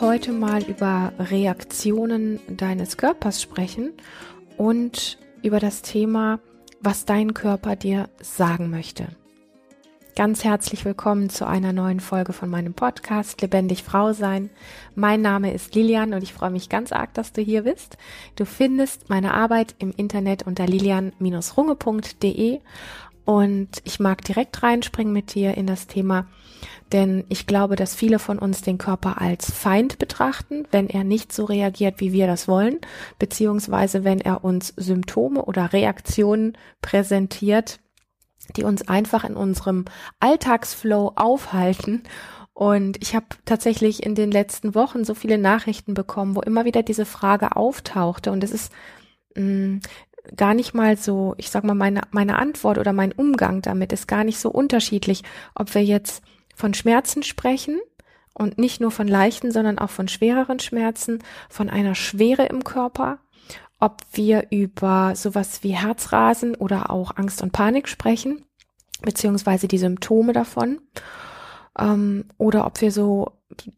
heute 0.00 0.32
mal 0.32 0.62
über 0.62 1.12
Reaktionen 1.18 2.38
deines 2.48 2.96
Körpers 2.96 3.42
sprechen 3.42 3.92
und 4.56 5.18
über 5.42 5.58
das 5.58 5.82
Thema, 5.82 6.38
was 6.80 7.04
dein 7.04 7.34
Körper 7.34 7.74
dir 7.74 8.08
sagen 8.22 8.70
möchte. 8.70 9.08
Ganz 10.14 10.44
herzlich 10.44 10.84
willkommen 10.84 11.30
zu 11.30 11.46
einer 11.46 11.72
neuen 11.72 11.98
Folge 12.00 12.32
von 12.32 12.48
meinem 12.48 12.74
Podcast 12.74 13.40
Lebendig 13.40 13.82
Frau 13.82 14.12
sein. 14.12 14.50
Mein 14.94 15.20
Name 15.20 15.52
ist 15.52 15.74
Lilian 15.74 16.14
und 16.14 16.22
ich 16.22 16.32
freue 16.32 16.50
mich 16.50 16.68
ganz 16.68 16.92
arg, 16.92 17.14
dass 17.14 17.32
du 17.32 17.40
hier 17.40 17.62
bist. 17.62 17.96
Du 18.36 18.44
findest 18.44 19.10
meine 19.10 19.34
Arbeit 19.34 19.74
im 19.78 19.92
Internet 19.96 20.44
unter 20.44 20.66
lilian-runge.de 20.66 22.60
und 23.24 23.68
ich 23.84 24.00
mag 24.00 24.24
direkt 24.24 24.62
reinspringen 24.62 25.12
mit 25.12 25.34
dir 25.34 25.54
in 25.56 25.66
das 25.66 25.86
Thema, 25.86 26.26
denn 26.92 27.24
ich 27.28 27.46
glaube, 27.46 27.76
dass 27.76 27.94
viele 27.94 28.18
von 28.18 28.38
uns 28.38 28.62
den 28.62 28.78
Körper 28.78 29.20
als 29.20 29.50
Feind 29.50 29.98
betrachten, 29.98 30.66
wenn 30.70 30.88
er 30.88 31.04
nicht 31.04 31.32
so 31.32 31.44
reagiert, 31.44 32.00
wie 32.00 32.12
wir 32.12 32.26
das 32.26 32.48
wollen, 32.48 32.78
beziehungsweise 33.18 34.04
wenn 34.04 34.20
er 34.20 34.44
uns 34.44 34.72
Symptome 34.76 35.44
oder 35.44 35.72
Reaktionen 35.72 36.56
präsentiert, 36.80 37.80
die 38.56 38.64
uns 38.64 38.88
einfach 38.88 39.24
in 39.24 39.36
unserem 39.36 39.84
Alltagsflow 40.20 41.12
aufhalten. 41.16 42.02
Und 42.54 43.00
ich 43.02 43.14
habe 43.14 43.26
tatsächlich 43.44 44.02
in 44.02 44.14
den 44.14 44.30
letzten 44.30 44.74
Wochen 44.74 45.04
so 45.04 45.14
viele 45.14 45.38
Nachrichten 45.38 45.94
bekommen, 45.94 46.34
wo 46.34 46.40
immer 46.40 46.64
wieder 46.64 46.82
diese 46.82 47.04
Frage 47.04 47.56
auftauchte. 47.56 48.32
Und 48.32 48.42
es 48.42 48.50
ist 48.50 48.72
mh, 49.36 49.42
mm, 49.42 49.80
gar 50.36 50.54
nicht 50.54 50.74
mal 50.74 50.96
so, 50.96 51.34
ich 51.38 51.50
sag 51.50 51.64
mal, 51.64 51.74
meine, 51.74 52.02
meine 52.10 52.36
Antwort 52.36 52.78
oder 52.78 52.92
mein 52.92 53.12
Umgang 53.12 53.62
damit 53.62 53.92
ist 53.92 54.08
gar 54.08 54.24
nicht 54.24 54.38
so 54.38 54.50
unterschiedlich, 54.50 55.22
ob 55.54 55.74
wir 55.74 55.84
jetzt 55.84 56.22
von 56.58 56.74
Schmerzen 56.74 57.22
sprechen 57.22 57.78
und 58.34 58.58
nicht 58.58 58.80
nur 58.80 58.90
von 58.90 59.06
leichten, 59.06 59.52
sondern 59.52 59.78
auch 59.78 59.90
von 59.90 60.08
schwereren 60.08 60.58
Schmerzen, 60.58 61.22
von 61.48 61.70
einer 61.70 61.94
Schwere 61.94 62.46
im 62.46 62.64
Körper, 62.64 63.18
ob 63.78 64.02
wir 64.12 64.48
über 64.50 65.14
sowas 65.14 65.62
wie 65.62 65.76
Herzrasen 65.76 66.56
oder 66.56 66.90
auch 66.90 67.16
Angst 67.16 67.42
und 67.42 67.52
Panik 67.52 67.88
sprechen, 67.88 68.44
beziehungsweise 69.02 69.68
die 69.68 69.78
Symptome 69.78 70.32
davon, 70.32 70.80
ähm, 71.78 72.24
oder 72.38 72.66
ob 72.66 72.80
wir 72.80 72.90
so 72.90 73.30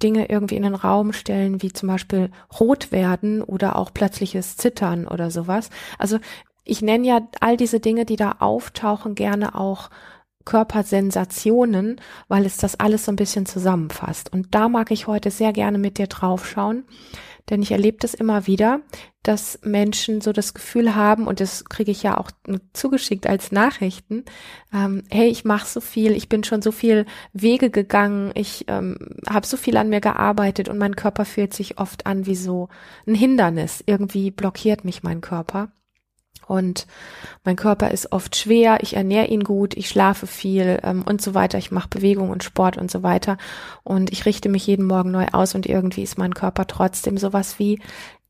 Dinge 0.03 0.31
irgendwie 0.31 0.56
in 0.56 0.62
den 0.62 0.75
Raum 0.75 1.12
stellen, 1.12 1.61
wie 1.61 1.75
zum 1.75 1.91
Beispiel 1.91 2.31
rot 2.59 2.92
werden 2.92 3.42
oder 3.42 3.77
auch 3.77 3.92
plötzliches 3.92 4.56
Zittern 4.56 5.06
oder 5.06 5.31
sowas. 5.31 5.69
Also 5.98 6.19
ich 6.65 6.81
nenne 6.81 7.06
ja 7.06 7.20
all 7.41 7.59
diese 7.59 7.78
Dinge, 7.78 8.06
die 8.06 8.17
da 8.17 8.37
auftauchen, 8.39 9.15
gerne 9.15 9.55
auch 9.55 9.91
Körpersensationen, 10.44 12.00
weil 12.28 12.46
es 12.46 12.56
das 12.56 12.78
alles 12.78 13.05
so 13.05 13.12
ein 13.12 13.16
bisschen 13.16 13.46
zusammenfasst. 13.46 14.33
Und 14.33 14.55
da 14.55 14.69
mag 14.69 14.91
ich 14.91 15.06
heute 15.06 15.30
sehr 15.30 15.52
gerne 15.52 15.78
mit 15.78 15.98
dir 15.98 16.06
draufschauen, 16.06 16.84
denn 17.50 17.62
ich 17.62 17.72
erlebe 17.72 17.98
das 18.00 18.14
immer 18.14 18.47
wieder, 18.47 18.80
dass 19.22 19.58
Menschen 19.62 20.20
so 20.20 20.32
das 20.32 20.55
Gefühl 20.55 20.94
haben, 20.94 21.27
und 21.27 21.41
das 21.41 21.64
kriege 21.64 21.91
ich 21.91 22.02
ja 22.02 22.16
auch 22.16 22.30
zugeschickt 22.72 23.27
als 23.27 23.52
Nachrichten, 23.52 24.24
ähm, 24.72 25.02
hey, 25.10 25.28
ich 25.28 25.44
mache 25.44 25.66
so 25.66 25.80
viel, 25.80 26.12
ich 26.12 26.28
bin 26.28 26.44
schon 26.44 26.62
so 26.62 26.72
viel 26.72 27.06
Wege 27.32 27.70
gegangen, 27.70 28.30
ich 28.34 28.64
ähm, 28.69 28.97
habe 29.28 29.47
so 29.47 29.56
viel 29.56 29.77
an 29.77 29.88
mir 29.88 30.00
gearbeitet 30.00 30.69
und 30.69 30.78
mein 30.78 30.97
Körper 30.97 31.25
fühlt 31.25 31.52
sich 31.52 31.78
oft 31.78 32.06
an 32.06 32.25
wie 32.27 32.36
so 32.36 32.69
ein 33.06 33.14
Hindernis. 33.14 33.82
Irgendwie 33.84 34.30
blockiert 34.30 34.84
mich 34.84 35.02
mein 35.02 35.20
Körper 35.20 35.70
und 36.51 36.89
mein 37.45 37.55
Körper 37.55 37.93
ist 37.93 38.11
oft 38.11 38.34
schwer, 38.34 38.79
ich 38.83 38.97
ernähre 38.97 39.29
ihn 39.29 39.45
gut, 39.45 39.77
ich 39.77 39.89
schlafe 39.89 40.27
viel 40.27 40.81
ähm, 40.83 41.05
und 41.06 41.22
so 41.22 41.33
weiter, 41.33 41.59
ich 41.59 41.71
mache 41.71 41.88
Bewegung 41.88 42.31
und 42.31 42.43
Sport 42.43 42.77
und 42.77 42.91
so 42.91 43.05
weiter 43.05 43.38
und 43.84 44.11
ich 44.11 44.27
richte 44.27 44.49
mich 44.49 44.66
jeden 44.66 44.84
Morgen 44.84 45.12
neu 45.12 45.27
aus 45.31 45.55
und 45.55 45.66
irgendwie 45.66 46.03
ist 46.03 46.19
mein 46.19 46.34
Körper 46.34 46.66
trotzdem 46.66 47.19
sowas 47.19 47.60
wie, 47.60 47.78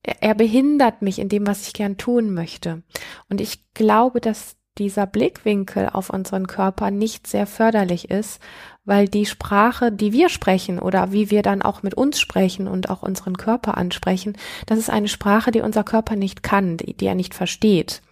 er 0.03 0.34
behindert 0.34 1.03
mich 1.03 1.19
in 1.19 1.30
dem, 1.30 1.47
was 1.47 1.66
ich 1.66 1.72
gern 1.72 1.97
tun 1.97 2.32
möchte. 2.32 2.82
Und 3.28 3.41
ich 3.41 3.72
glaube, 3.75 4.20
dass 4.20 4.56
dieser 4.78 5.06
Blickwinkel 5.06 5.88
auf 5.92 6.10
unseren 6.10 6.47
Körper 6.47 6.91
nicht 6.91 7.26
sehr 7.26 7.47
förderlich 7.47 8.10
ist, 8.10 8.41
weil 8.84 9.08
die 9.08 9.26
Sprache, 9.26 9.92
die 9.92 10.12
wir 10.12 10.28
sprechen 10.28 10.78
oder 10.78 11.12
wie 11.12 11.31
wir 11.31 11.42
dann 11.42 11.62
auch 11.62 11.82
mit 11.82 11.94
uns 11.94 12.19
sprechen 12.19 12.66
und 12.66 12.88
auch 12.88 13.03
unseren 13.03 13.36
Körper 13.36 13.76
ansprechen, 13.76 14.36
das 14.66 14.78
ist 14.78 14.91
eine 14.91 15.09
Sprache, 15.09 15.50
die 15.50 15.60
unser 15.60 15.84
Körper 15.84 16.16
nicht 16.16 16.42
kann, 16.42 16.76
die, 16.76 16.94
die 16.94 17.06
er 17.06 17.14
nicht 17.14 17.34
versteht. 17.34 18.03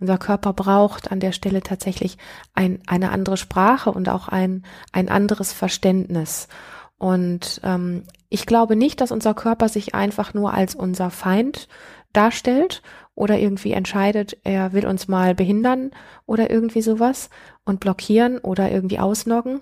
Unser 0.00 0.18
Körper 0.18 0.52
braucht 0.52 1.12
an 1.12 1.20
der 1.20 1.32
Stelle 1.32 1.62
tatsächlich 1.62 2.18
ein, 2.54 2.80
eine 2.86 3.10
andere 3.10 3.36
Sprache 3.36 3.90
und 3.90 4.08
auch 4.08 4.28
ein, 4.28 4.64
ein 4.92 5.08
anderes 5.08 5.52
Verständnis. 5.52 6.48
Und 6.98 7.60
ähm, 7.64 8.02
ich 8.28 8.44
glaube 8.46 8.76
nicht, 8.76 9.00
dass 9.00 9.12
unser 9.12 9.34
Körper 9.34 9.68
sich 9.68 9.94
einfach 9.94 10.34
nur 10.34 10.52
als 10.52 10.74
unser 10.74 11.10
Feind 11.10 11.68
darstellt 12.12 12.82
oder 13.18 13.38
irgendwie 13.38 13.72
entscheidet, 13.72 14.38
er 14.44 14.72
will 14.72 14.86
uns 14.86 15.08
mal 15.08 15.34
behindern 15.34 15.90
oder 16.24 16.50
irgendwie 16.50 16.82
sowas 16.82 17.30
und 17.64 17.80
blockieren 17.80 18.38
oder 18.38 18.70
irgendwie 18.70 19.00
ausnocken, 19.00 19.60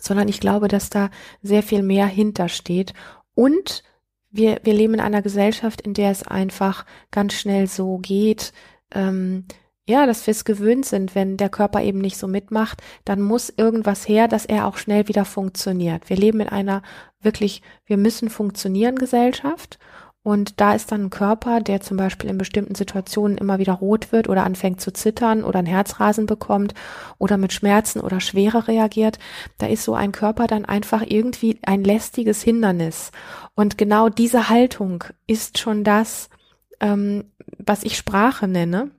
sondern 0.00 0.26
ich 0.26 0.40
glaube, 0.40 0.66
dass 0.66 0.90
da 0.90 1.10
sehr 1.42 1.62
viel 1.62 1.82
mehr 1.82 2.06
hintersteht 2.06 2.92
und 3.34 3.84
wir, 4.30 4.60
wir 4.64 4.74
leben 4.74 4.94
in 4.94 5.00
einer 5.00 5.22
Gesellschaft, 5.22 5.80
in 5.80 5.94
der 5.94 6.10
es 6.10 6.24
einfach 6.24 6.84
ganz 7.12 7.34
schnell 7.34 7.68
so 7.68 7.98
geht, 7.98 8.52
ähm, 8.92 9.44
ja, 9.88 10.04
dass 10.04 10.26
wir 10.26 10.32
es 10.32 10.44
gewöhnt 10.44 10.84
sind, 10.84 11.14
wenn 11.14 11.36
der 11.36 11.48
Körper 11.48 11.80
eben 11.80 12.00
nicht 12.00 12.16
so 12.16 12.26
mitmacht, 12.26 12.82
dann 13.04 13.22
muss 13.22 13.54
irgendwas 13.56 14.08
her, 14.08 14.26
dass 14.26 14.44
er 14.44 14.66
auch 14.66 14.76
schnell 14.76 15.06
wieder 15.06 15.24
funktioniert. 15.24 16.10
Wir 16.10 16.16
leben 16.16 16.40
in 16.40 16.48
einer 16.48 16.82
wirklich, 17.20 17.62
wir 17.84 17.96
müssen 17.96 18.28
funktionieren 18.28 18.96
Gesellschaft 18.96 19.78
und 20.26 20.60
da 20.60 20.74
ist 20.74 20.90
dann 20.90 21.04
ein 21.04 21.10
Körper, 21.10 21.60
der 21.60 21.82
zum 21.82 21.96
Beispiel 21.96 22.28
in 22.28 22.36
bestimmten 22.36 22.74
Situationen 22.74 23.38
immer 23.38 23.60
wieder 23.60 23.74
rot 23.74 24.10
wird 24.10 24.28
oder 24.28 24.42
anfängt 24.42 24.80
zu 24.80 24.92
zittern 24.92 25.44
oder 25.44 25.60
ein 25.60 25.66
Herzrasen 25.66 26.26
bekommt 26.26 26.74
oder 27.18 27.36
mit 27.36 27.52
Schmerzen 27.52 28.00
oder 28.00 28.18
Schwere 28.18 28.66
reagiert. 28.66 29.20
Da 29.58 29.68
ist 29.68 29.84
so 29.84 29.94
ein 29.94 30.10
Körper 30.10 30.48
dann 30.48 30.64
einfach 30.64 31.04
irgendwie 31.06 31.60
ein 31.62 31.84
lästiges 31.84 32.42
Hindernis. 32.42 33.12
Und 33.54 33.78
genau 33.78 34.08
diese 34.08 34.48
Haltung 34.48 35.04
ist 35.28 35.58
schon 35.58 35.84
das, 35.84 36.28
ähm, 36.80 37.30
was 37.64 37.84
ich 37.84 37.96
Sprache 37.96 38.48
nenne. 38.48 38.90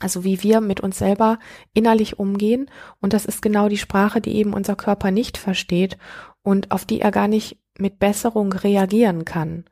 Also 0.00 0.24
wie 0.24 0.42
wir 0.42 0.60
mit 0.60 0.80
uns 0.80 0.98
selber 0.98 1.38
innerlich 1.74 2.18
umgehen. 2.18 2.68
Und 3.00 3.12
das 3.12 3.24
ist 3.24 3.40
genau 3.40 3.68
die 3.68 3.78
Sprache, 3.78 4.20
die 4.20 4.34
eben 4.34 4.52
unser 4.52 4.74
Körper 4.74 5.12
nicht 5.12 5.38
versteht 5.38 5.96
und 6.42 6.72
auf 6.72 6.84
die 6.84 7.00
er 7.02 7.12
gar 7.12 7.28
nicht 7.28 7.56
mit 7.78 8.00
Besserung 8.00 8.52
reagieren 8.52 9.24
kann. 9.24 9.64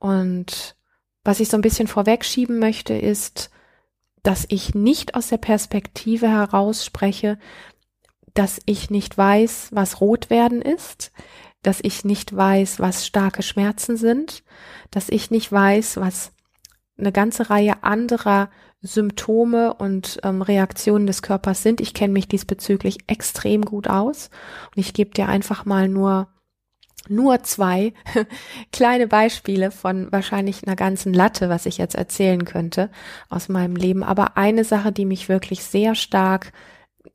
Und 0.00 0.76
was 1.22 1.38
ich 1.38 1.48
so 1.48 1.56
ein 1.56 1.62
bisschen 1.62 1.86
vorwegschieben 1.86 2.58
möchte, 2.58 2.94
ist, 2.94 3.50
dass 4.22 4.46
ich 4.48 4.74
nicht 4.74 5.14
aus 5.14 5.28
der 5.28 5.36
Perspektive 5.38 6.28
heraus 6.28 6.84
spreche, 6.84 7.38
dass 8.34 8.60
ich 8.66 8.90
nicht 8.90 9.16
weiß, 9.16 9.68
was 9.72 10.00
rot 10.00 10.30
werden 10.30 10.62
ist, 10.62 11.12
dass 11.62 11.80
ich 11.82 12.04
nicht 12.04 12.34
weiß, 12.34 12.80
was 12.80 13.06
starke 13.06 13.42
Schmerzen 13.42 13.96
sind, 13.96 14.42
dass 14.90 15.08
ich 15.08 15.30
nicht 15.30 15.52
weiß, 15.52 15.98
was 15.98 16.32
eine 16.98 17.12
ganze 17.12 17.50
Reihe 17.50 17.82
anderer 17.82 18.50
Symptome 18.82 19.74
und 19.74 20.20
ähm, 20.22 20.40
Reaktionen 20.40 21.06
des 21.06 21.20
Körpers 21.20 21.62
sind. 21.62 21.80
Ich 21.80 21.92
kenne 21.92 22.14
mich 22.14 22.28
diesbezüglich 22.28 22.98
extrem 23.08 23.62
gut 23.62 23.88
aus 23.88 24.30
und 24.74 24.80
ich 24.80 24.94
gebe 24.94 25.10
dir 25.10 25.28
einfach 25.28 25.66
mal 25.66 25.88
nur 25.88 26.28
nur 27.10 27.42
zwei 27.42 27.92
kleine 28.72 29.06
Beispiele 29.06 29.70
von 29.70 30.10
wahrscheinlich 30.12 30.66
einer 30.66 30.76
ganzen 30.76 31.12
Latte, 31.12 31.48
was 31.48 31.66
ich 31.66 31.78
jetzt 31.78 31.94
erzählen 31.94 32.44
könnte 32.44 32.90
aus 33.28 33.48
meinem 33.48 33.76
Leben. 33.76 34.02
Aber 34.02 34.36
eine 34.36 34.64
Sache, 34.64 34.92
die 34.92 35.04
mich 35.04 35.28
wirklich 35.28 35.64
sehr 35.64 35.94
stark 35.94 36.52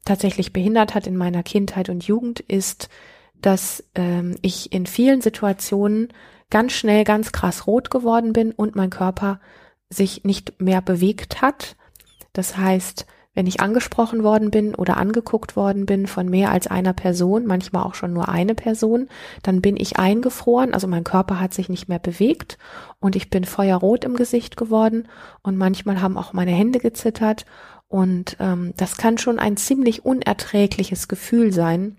tatsächlich 0.04 0.54
behindert 0.54 0.94
hat 0.96 1.08
in 1.08 1.18
meiner 1.18 1.44
Kindheit 1.44 1.90
und 1.90 2.06
Jugend, 2.06 2.40
ist, 2.40 2.90
dass 3.42 3.84
ähm, 3.96 4.36
ich 4.42 4.72
in 4.72 4.86
vielen 4.86 5.22
Situationen 5.22 6.10
ganz 6.50 6.74
schnell 6.74 7.04
ganz 7.04 7.31
krass 7.31 7.68
rot 7.68 7.90
geworden 7.90 8.34
bin 8.34 8.52
und 8.52 8.75
mein 8.75 8.90
Körper 8.90 9.40
sich 9.90 10.24
nicht 10.24 10.62
mehr 10.62 10.81
bewegt 10.81 11.42
hat. 11.42 11.75
Das 12.34 12.58
heißt, 12.58 13.06
wenn 13.36 13.46
ich 13.46 13.60
angesprochen 13.60 14.24
worden 14.24 14.50
bin 14.50 14.74
oder 14.74 14.98
angeguckt 14.98 15.56
worden 15.56 15.86
bin 15.86 16.08
von 16.08 16.28
mehr 16.28 16.50
als 16.52 16.68
einer 16.68 16.94
Person, 16.94 17.46
manchmal 17.46 17.84
auch 17.84 17.94
schon 17.94 18.14
nur 18.14 18.30
eine 18.30 18.56
Person, 18.56 19.10
dann 19.44 19.62
bin 19.62 19.78
ich 19.78 20.00
eingefroren, 20.00 20.74
also 20.74 20.88
mein 20.88 21.04
Körper 21.04 21.40
hat 21.40 21.54
sich 21.54 21.70
nicht 21.70 21.88
mehr 21.88 22.00
bewegt 22.00 22.58
und 23.00 23.16
ich 23.16 23.30
bin 23.30 23.44
feuerrot 23.44 24.06
im 24.06 24.16
Gesicht 24.16 24.58
geworden 24.58 25.08
und 25.44 25.58
manchmal 25.58 26.02
haben 26.02 26.18
auch 26.18 26.34
meine 26.34 26.52
Hände 26.52 26.80
gezittert 26.80 27.46
und 27.88 28.38
ähm, 28.40 28.74
das 28.78 28.98
kann 28.98 29.18
schon 29.18 29.38
ein 29.38 29.58
ziemlich 29.58 30.06
unerträgliches 30.06 31.08
Gefühl 31.08 31.52
sein. 31.52 31.98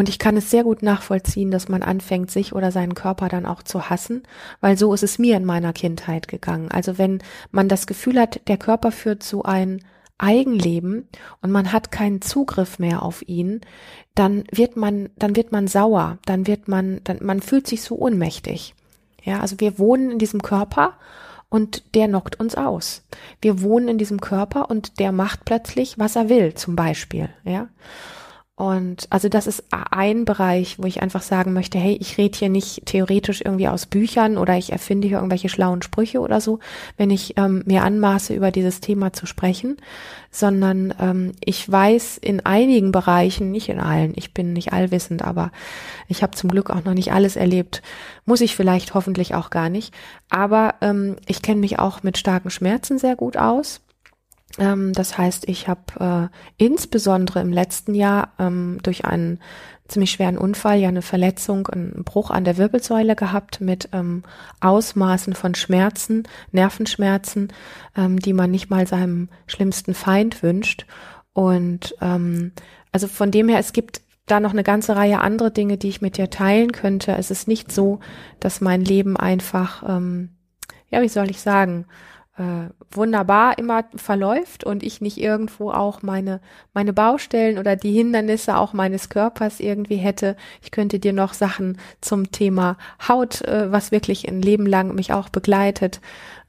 Und 0.00 0.08
ich 0.08 0.18
kann 0.18 0.34
es 0.38 0.50
sehr 0.50 0.64
gut 0.64 0.82
nachvollziehen, 0.82 1.50
dass 1.50 1.68
man 1.68 1.82
anfängt, 1.82 2.30
sich 2.30 2.54
oder 2.54 2.72
seinen 2.72 2.94
Körper 2.94 3.28
dann 3.28 3.44
auch 3.44 3.62
zu 3.62 3.90
hassen, 3.90 4.22
weil 4.62 4.78
so 4.78 4.94
ist 4.94 5.02
es 5.02 5.18
mir 5.18 5.36
in 5.36 5.44
meiner 5.44 5.74
Kindheit 5.74 6.26
gegangen. 6.26 6.70
Also 6.70 6.96
wenn 6.96 7.18
man 7.50 7.68
das 7.68 7.86
Gefühl 7.86 8.18
hat, 8.18 8.40
der 8.48 8.56
Körper 8.56 8.92
führt 8.92 9.22
so 9.22 9.42
ein 9.42 9.84
Eigenleben 10.16 11.06
und 11.42 11.50
man 11.50 11.70
hat 11.70 11.92
keinen 11.92 12.22
Zugriff 12.22 12.78
mehr 12.78 13.02
auf 13.02 13.20
ihn, 13.28 13.60
dann 14.14 14.44
wird 14.50 14.74
man, 14.74 15.10
dann 15.18 15.36
wird 15.36 15.52
man 15.52 15.68
sauer, 15.68 16.16
dann 16.24 16.46
wird 16.46 16.66
man, 16.66 17.02
dann, 17.04 17.18
man 17.20 17.42
fühlt 17.42 17.66
sich 17.66 17.82
so 17.82 17.98
ohnmächtig. 17.98 18.74
Ja, 19.22 19.40
also 19.40 19.60
wir 19.60 19.78
wohnen 19.78 20.12
in 20.12 20.18
diesem 20.18 20.40
Körper 20.40 20.94
und 21.50 21.94
der 21.94 22.08
knockt 22.08 22.40
uns 22.40 22.54
aus. 22.54 23.02
Wir 23.42 23.60
wohnen 23.60 23.88
in 23.88 23.98
diesem 23.98 24.22
Körper 24.22 24.70
und 24.70 24.98
der 24.98 25.12
macht 25.12 25.44
plötzlich, 25.44 25.98
was 25.98 26.16
er 26.16 26.30
will, 26.30 26.54
zum 26.54 26.74
Beispiel, 26.74 27.28
ja. 27.44 27.68
Und 28.60 29.06
also 29.08 29.30
das 29.30 29.46
ist 29.46 29.64
ein 29.70 30.26
Bereich, 30.26 30.78
wo 30.78 30.84
ich 30.84 31.00
einfach 31.00 31.22
sagen 31.22 31.54
möchte, 31.54 31.78
hey, 31.78 31.96
ich 31.98 32.18
rede 32.18 32.36
hier 32.36 32.50
nicht 32.50 32.84
theoretisch 32.84 33.40
irgendwie 33.40 33.68
aus 33.68 33.86
Büchern 33.86 34.36
oder 34.36 34.54
ich 34.58 34.70
erfinde 34.70 35.08
hier 35.08 35.16
irgendwelche 35.16 35.48
schlauen 35.48 35.80
Sprüche 35.80 36.20
oder 36.20 36.42
so, 36.42 36.58
wenn 36.98 37.08
ich 37.08 37.38
ähm, 37.38 37.62
mir 37.64 37.84
anmaße, 37.84 38.34
über 38.34 38.50
dieses 38.50 38.82
Thema 38.82 39.14
zu 39.14 39.24
sprechen, 39.24 39.78
sondern 40.30 40.92
ähm, 41.00 41.32
ich 41.42 41.72
weiß 41.72 42.18
in 42.18 42.44
einigen 42.44 42.92
Bereichen, 42.92 43.50
nicht 43.50 43.70
in 43.70 43.80
allen, 43.80 44.12
ich 44.14 44.34
bin 44.34 44.52
nicht 44.52 44.74
allwissend, 44.74 45.24
aber 45.24 45.52
ich 46.06 46.22
habe 46.22 46.36
zum 46.36 46.50
Glück 46.50 46.68
auch 46.68 46.84
noch 46.84 46.92
nicht 46.92 47.12
alles 47.14 47.36
erlebt, 47.36 47.80
muss 48.26 48.42
ich 48.42 48.56
vielleicht 48.56 48.92
hoffentlich 48.92 49.34
auch 49.34 49.48
gar 49.48 49.70
nicht, 49.70 49.94
aber 50.28 50.74
ähm, 50.82 51.16
ich 51.24 51.40
kenne 51.40 51.60
mich 51.60 51.78
auch 51.78 52.02
mit 52.02 52.18
starken 52.18 52.50
Schmerzen 52.50 52.98
sehr 52.98 53.16
gut 53.16 53.38
aus 53.38 53.80
ähm, 54.58 54.92
das 54.92 55.16
heißt, 55.16 55.48
ich 55.48 55.68
habe 55.68 56.30
äh, 56.58 56.64
insbesondere 56.64 57.40
im 57.40 57.52
letzten 57.52 57.94
Jahr 57.94 58.32
ähm, 58.38 58.78
durch 58.82 59.04
einen 59.04 59.38
ziemlich 59.90 60.12
schweren 60.12 60.38
Unfall 60.38 60.78
ja 60.78 60.88
eine 60.88 61.02
Verletzung, 61.02 61.66
einen 61.68 62.04
Bruch 62.04 62.30
an 62.30 62.44
der 62.44 62.56
Wirbelsäule 62.56 63.16
gehabt 63.16 63.60
mit 63.60 63.88
ähm, 63.92 64.22
Ausmaßen 64.60 65.34
von 65.34 65.54
Schmerzen, 65.54 66.24
Nervenschmerzen, 66.52 67.48
ähm, 67.96 68.18
die 68.18 68.32
man 68.32 68.50
nicht 68.50 68.70
mal 68.70 68.86
seinem 68.86 69.28
schlimmsten 69.46 69.94
Feind 69.94 70.42
wünscht. 70.42 70.86
Und 71.32 71.94
ähm, 72.00 72.52
also 72.92 73.08
von 73.08 73.30
dem 73.30 73.48
her, 73.48 73.58
es 73.58 73.72
gibt 73.72 74.02
da 74.26 74.40
noch 74.40 74.52
eine 74.52 74.62
ganze 74.62 74.94
Reihe 74.96 75.20
andere 75.20 75.50
Dinge, 75.50 75.76
die 75.76 75.88
ich 75.88 76.00
mit 76.00 76.16
dir 76.16 76.30
teilen 76.30 76.72
könnte. 76.72 77.12
Es 77.12 77.30
ist 77.30 77.48
nicht 77.48 77.72
so, 77.72 77.98
dass 78.38 78.60
mein 78.60 78.84
Leben 78.84 79.16
einfach, 79.16 79.82
ähm, 79.88 80.30
ja, 80.88 81.02
wie 81.02 81.08
soll 81.08 81.30
ich 81.30 81.40
sagen, 81.40 81.86
äh, 82.40 82.70
wunderbar 82.90 83.58
immer 83.58 83.84
verläuft 83.94 84.64
und 84.64 84.82
ich 84.82 85.02
nicht 85.02 85.18
irgendwo 85.18 85.70
auch 85.70 86.00
meine, 86.00 86.40
meine 86.72 86.94
Baustellen 86.94 87.58
oder 87.58 87.76
die 87.76 87.92
Hindernisse 87.92 88.56
auch 88.56 88.72
meines 88.72 89.10
Körpers 89.10 89.60
irgendwie 89.60 89.96
hätte. 89.96 90.36
Ich 90.62 90.70
könnte 90.70 90.98
dir 90.98 91.12
noch 91.12 91.34
Sachen 91.34 91.78
zum 92.00 92.32
Thema 92.32 92.78
Haut, 93.06 93.42
äh, 93.42 93.70
was 93.70 93.92
wirklich 93.92 94.26
ein 94.26 94.40
Leben 94.40 94.64
lang 94.64 94.94
mich 94.94 95.12
auch 95.12 95.28
begleitet, 95.28 96.00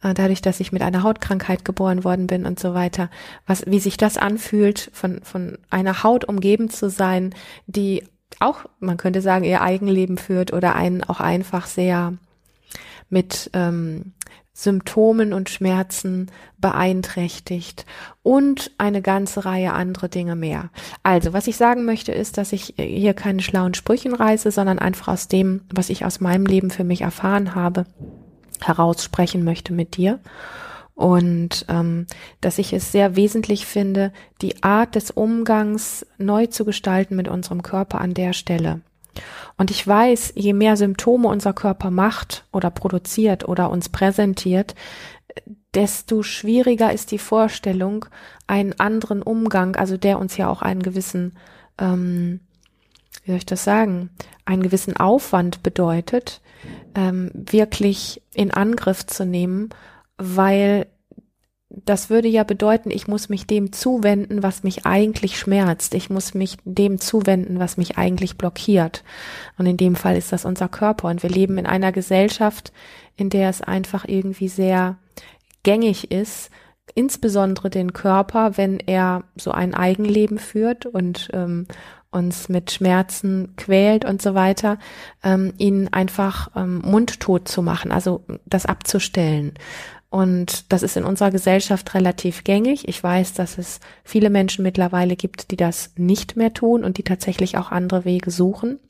äh, 0.02 0.14
dadurch, 0.14 0.42
dass 0.42 0.62
ich 0.62 0.72
mit 0.72 0.82
einer 0.82 1.04
Hautkrankheit 1.04 1.66
geboren 1.66 2.06
worden 2.06 2.28
bin 2.28 2.46
und 2.46 2.58
so 2.58 2.74
weiter, 2.74 3.10
was, 3.46 3.66
wie 3.68 3.80
sich 3.80 3.98
das 3.98 4.16
anfühlt, 4.16 4.92
von, 4.94 5.22
von 5.24 5.58
einer 5.70 6.04
Haut 6.04 6.24
umgeben 6.24 6.70
zu 6.70 6.90
sein, 6.90 7.36
die 7.68 8.08
auch, 8.40 8.64
man 8.80 8.96
könnte 8.96 9.22
sagen, 9.22 9.44
ihr 9.44 9.62
Eigenleben 9.62 10.18
führt 10.18 10.54
oder 10.54 10.74
einen 10.74 11.04
auch 11.04 11.20
einfach 11.20 11.68
sehr 11.68 12.14
mit 13.10 13.50
ähm, 13.52 14.14
Symptomen 14.62 15.34
und 15.34 15.50
Schmerzen 15.50 16.30
beeinträchtigt 16.60 17.86
und 18.22 18.72
eine 18.78 19.02
ganze 19.02 19.46
Reihe 19.46 19.74
andere 19.74 20.08
Dinge 20.08 20.36
mehr. 20.36 20.70
Also, 21.02 21.34
was 21.34 21.48
ich 21.48 21.58
sagen 21.58 21.84
möchte, 21.84 22.12
ist, 22.12 22.38
dass 22.38 22.54
ich 22.54 22.76
hier 22.78 23.16
keine 23.16 23.42
schlauen 23.42 23.74
Sprüchen 23.74 24.14
reiße, 24.14 24.52
sondern 24.52 24.78
einfach 24.78 25.08
aus 25.08 25.28
dem, 25.28 25.62
was 25.74 25.90
ich 25.90 26.06
aus 26.06 26.20
meinem 26.20 26.46
Leben 26.46 26.70
für 26.70 26.84
mich 26.84 27.02
erfahren 27.02 27.56
habe, 27.56 27.88
heraussprechen 28.64 29.44
möchte 29.44 29.74
mit 29.74 29.98
dir. 29.98 30.20
Und 30.94 31.66
ähm, 31.68 32.06
dass 32.42 32.60
ich 32.60 32.74
es 32.74 32.92
sehr 32.92 33.16
wesentlich 33.16 33.66
finde, 33.66 34.14
die 34.44 34.62
Art 34.62 34.94
des 34.94 35.10
Umgangs 35.10 36.06
neu 36.20 36.46
zu 36.46 36.66
gestalten 36.66 37.16
mit 37.16 37.28
unserem 37.28 37.64
Körper 37.64 38.00
an 38.00 38.14
der 38.14 38.34
Stelle. 38.34 38.82
Und 39.58 39.72
ich 39.72 39.86
weiß, 39.86 40.34
je 40.36 40.54
mehr 40.54 40.78
Symptome 40.78 41.28
unser 41.28 41.54
Körper 41.54 41.92
macht 41.92 42.46
oder 42.52 42.72
produziert 42.72 43.48
oder 43.48 43.70
uns 43.70 43.90
präsentiert, 43.90 44.76
desto 45.74 46.24
schwieriger 46.24 46.92
ist 46.92 47.12
die 47.12 47.18
Vorstellung, 47.18 48.06
einen 48.48 48.80
anderen 48.80 49.22
Umgang, 49.22 49.76
also 49.76 49.98
der 49.98 50.20
uns 50.20 50.38
ja 50.38 50.50
auch 50.50 50.62
einen 50.62 50.84
gewissen, 50.84 51.38
ähm, 51.78 52.42
wie 53.24 53.32
soll 53.32 53.38
ich 53.38 53.46
das 53.46 53.64
sagen, 53.64 54.10
einen 54.46 54.64
gewissen 54.64 54.98
Aufwand 54.98 55.64
bedeutet, 55.64 56.42
ähm, 56.96 57.32
wirklich 57.34 58.22
in 58.34 58.52
Angriff 58.52 59.06
zu 59.06 59.26
nehmen, 59.26 59.70
weil 60.18 60.88
das 61.86 62.10
würde 62.10 62.28
ja 62.28 62.44
bedeuten, 62.44 62.92
ich 62.92 63.08
muss 63.08 63.30
mich 63.30 63.48
dem 63.48 63.72
zuwenden, 63.72 64.44
was 64.44 64.64
mich 64.64 64.86
eigentlich 64.86 65.40
schmerzt. 65.40 65.94
Ich 65.94 66.10
muss 66.10 66.34
mich 66.34 66.58
dem 66.66 67.00
zuwenden, 67.00 67.60
was 67.60 67.78
mich 67.78 67.98
eigentlich 67.98 68.38
blockiert. 68.38 69.04
Und 69.58 69.66
in 69.66 69.78
dem 69.78 69.96
Fall 69.96 70.18
ist 70.18 70.32
das 70.32 70.46
unser 70.46 70.68
Körper. 70.68 71.08
Und 71.08 71.24
wir 71.24 71.30
leben 71.30 71.58
in 71.58 71.66
einer 71.66 71.92
Gesellschaft, 71.92 72.74
in 73.16 73.30
der 73.30 73.50
es 73.50 73.62
einfach 73.62 74.06
irgendwie 74.08 74.50
sehr 74.50 74.98
gängig 75.64 76.12
ist, 76.12 76.50
insbesondere 76.96 77.70
den 77.70 77.94
Körper, 77.94 78.58
wenn 78.58 78.80
er 78.80 79.24
so 79.36 79.52
ein 79.52 79.74
Eigenleben 79.74 80.40
führt 80.40 80.86
und 80.86 81.30
ähm, 81.34 81.68
uns 82.12 82.50
mit 82.50 82.72
Schmerzen 82.72 83.56
quält 83.56 84.04
und 84.04 84.22
so 84.22 84.36
weiter, 84.36 84.78
ähm, 85.24 85.54
ihn 85.58 85.88
einfach 85.92 86.50
ähm, 86.56 86.82
mundtot 86.84 87.48
zu 87.48 87.62
machen, 87.62 87.92
also 87.92 88.26
das 88.46 88.66
abzustellen. 88.66 89.54
Und 90.12 90.74
das 90.74 90.84
ist 90.84 90.98
in 90.98 91.06
unserer 91.06 91.32
Gesellschaft 91.32 91.94
relativ 91.96 92.44
gängig. 92.44 92.86
Ich 92.90 93.02
weiß, 93.02 93.34
dass 93.34 93.58
es 93.58 93.80
viele 94.04 94.30
Menschen 94.30 94.62
mittlerweile 94.62 95.16
gibt, 95.16 95.52
die 95.52 95.56
das 95.56 95.94
nicht 95.96 96.36
mehr 96.36 96.54
tun 96.54 96.84
und 96.84 96.98
die 96.98 97.04
tatsächlich 97.04 97.58
auch 97.58 97.72
andere 97.72 98.04
Wege 98.04 98.30
suchen. 98.30 98.82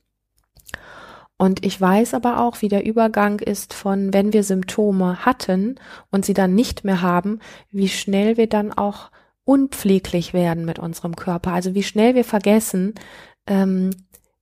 Und 1.38 1.64
ich 1.64 1.80
weiß 1.80 2.16
aber 2.16 2.40
auch, 2.40 2.64
wie 2.64 2.70
der 2.70 2.84
Übergang 2.84 3.38
ist 3.38 3.76
von, 3.76 4.16
wenn 4.16 4.34
wir 4.34 4.44
Symptome 4.44 5.24
hatten 5.24 5.76
und 6.10 6.26
sie 6.26 6.34
dann 6.34 6.56
nicht 6.56 6.84
mehr 6.86 7.04
haben, 7.04 7.40
wie 7.70 7.88
schnell 7.88 8.38
wir 8.38 8.48
dann 8.48 8.74
auch 8.74 9.12
unpfleglich 9.44 10.34
werden 10.34 10.66
mit 10.66 10.80
unserem 10.80 11.16
Körper. 11.16 11.54
Also 11.54 11.76
wie 11.76 11.84
schnell 11.84 12.16
wir 12.16 12.26
vergessen, 12.26 12.96
ähm, 13.46 13.92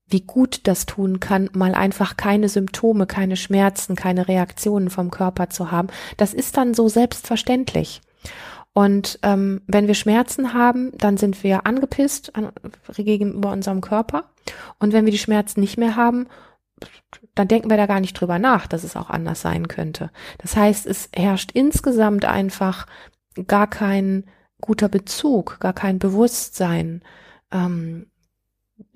wie 0.10 0.22
gut 0.22 0.62
das 0.64 0.86
tun 0.86 1.20
kann, 1.20 1.50
mal 1.54 1.76
einfach 1.76 2.18
keine 2.18 2.50
Symptome, 2.50 3.06
keine 3.06 3.38
Schmerzen, 3.38 3.96
keine 3.96 4.28
Reaktionen 4.28 4.90
vom 4.90 5.12
Körper 5.12 5.50
zu 5.50 5.72
haben. 5.72 5.88
Das 6.18 6.34
ist 6.34 6.58
dann 6.58 6.74
so 6.74 6.90
selbstverständlich. 6.90 8.02
Und 8.74 9.20
ähm, 9.24 9.62
wenn 9.68 9.88
wir 9.88 9.96
Schmerzen 9.96 10.54
haben, 10.54 10.92
dann 10.98 11.18
sind 11.18 11.44
wir 11.44 11.66
angepisst 11.66 12.36
an, 12.36 12.52
gegenüber 12.96 13.52
unserem 13.52 13.82
Körper. 13.82 14.26
Und 14.80 14.94
wenn 14.94 15.06
wir 15.06 15.12
die 15.12 15.18
Schmerzen 15.18 15.60
nicht 15.60 15.78
mehr 15.78 15.96
haben, 15.96 16.28
dann 17.36 17.48
denken 17.48 17.70
wir 17.70 17.78
da 17.78 17.88
gar 17.88 18.00
nicht 18.00 18.14
drüber 18.14 18.40
nach, 18.40 18.68
dass 18.68 18.84
es 18.84 18.96
auch 18.96 19.10
anders 19.10 19.42
sein 19.42 19.68
könnte. 19.68 20.12
Das 20.38 20.56
heißt, 20.56 20.86
es 20.86 21.10
herrscht 21.14 21.52
insgesamt 21.54 22.26
einfach 22.26 22.86
gar 23.48 23.68
kein 23.68 24.26
guter 24.62 24.90
Bezug, 24.90 25.60
gar 25.60 25.74
kein 25.74 26.00
Bewusstsein 26.00 27.02
ähm, 27.52 28.08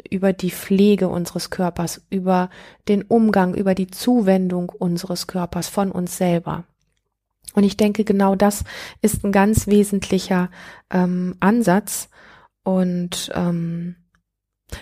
über 0.10 0.34
die 0.34 0.52
Pflege 0.52 1.08
unseres 1.08 1.50
Körpers, 1.50 2.02
über 2.10 2.50
den 2.88 3.04
Umgang, 3.04 3.54
über 3.54 3.76
die 3.76 3.88
Zuwendung 3.88 4.70
unseres 4.70 5.28
Körpers 5.28 5.68
von 5.68 5.92
uns 5.92 6.18
selber. 6.18 6.66
Und 7.54 7.64
ich 7.64 7.78
denke, 7.78 8.04
genau 8.04 8.36
das 8.36 8.64
ist 9.02 9.24
ein 9.24 9.32
ganz 9.32 9.68
wesentlicher 9.68 10.50
ähm, 10.90 11.36
Ansatz. 11.40 12.10
Und 12.64 13.32
ähm, 13.36 13.96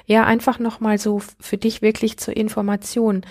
ja, 0.06 0.26
einfach 0.26 0.60
nochmal 0.60 0.98
so 0.98 1.20
für 1.40 1.58
dich 1.58 1.82
wirklich 1.82 2.18
zur 2.18 2.36
Information 2.38 3.26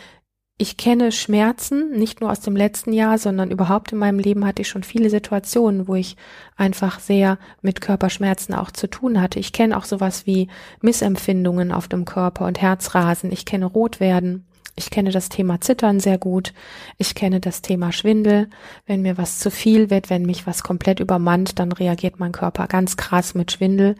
ich 0.61 0.77
kenne 0.77 1.11
Schmerzen, 1.11 1.93
nicht 1.93 2.21
nur 2.21 2.31
aus 2.31 2.41
dem 2.41 2.55
letzten 2.55 2.93
Jahr, 2.93 3.17
sondern 3.17 3.51
überhaupt 3.51 3.93
in 3.93 3.99
meinem 3.99 4.19
Leben 4.19 4.45
hatte 4.45 4.61
ich 4.61 4.69
schon 4.69 4.83
viele 4.83 5.09
Situationen, 5.09 5.89
wo 5.89 5.95
ich 5.95 6.17
einfach 6.55 7.01
sehr 7.01 7.39
mit 7.63 7.81
Körperschmerzen 7.81 8.55
auch 8.55 8.71
zu 8.71 8.87
tun 8.87 9.23
hatte. 9.23 9.39
Ich 9.39 9.55
kenne 9.55 9.75
auch 9.75 9.87
sowas 9.87 10.27
wie 10.27 10.49
Missempfindungen 10.83 11.73
auf 11.73 11.89
dem 11.89 12.05
Körper 12.05 12.45
und 12.45 12.61
Herzrasen. 12.61 13.33
Ich 13.33 13.47
kenne 13.47 13.65
Rotwerden. 13.65 14.45
Ich 14.77 14.91
kenne 14.91 15.13
das 15.13 15.31
Thema 15.31 15.63
Zittern 15.63 15.99
sehr 15.99 16.19
gut. 16.19 16.53
Ich 16.99 17.15
kenne 17.15 17.41
das 17.41 17.63
Thema 17.63 17.91
Schwindel. 17.91 18.51
Wenn 18.85 19.01
mir 19.01 19.17
was 19.17 19.39
zu 19.39 19.51
viel 19.51 19.89
wird, 19.89 20.11
wenn 20.11 20.27
mich 20.27 20.47
was 20.47 20.63
komplett 20.63 21.01
übermannt, 21.01 21.59
dann 21.59 21.73
reagiert 21.73 22.21
mein 22.21 22.33
Körper 22.33 22.67
ganz 22.67 22.99
krass 22.99 23.35
mit 23.35 23.51
Schwindel. 23.51 23.97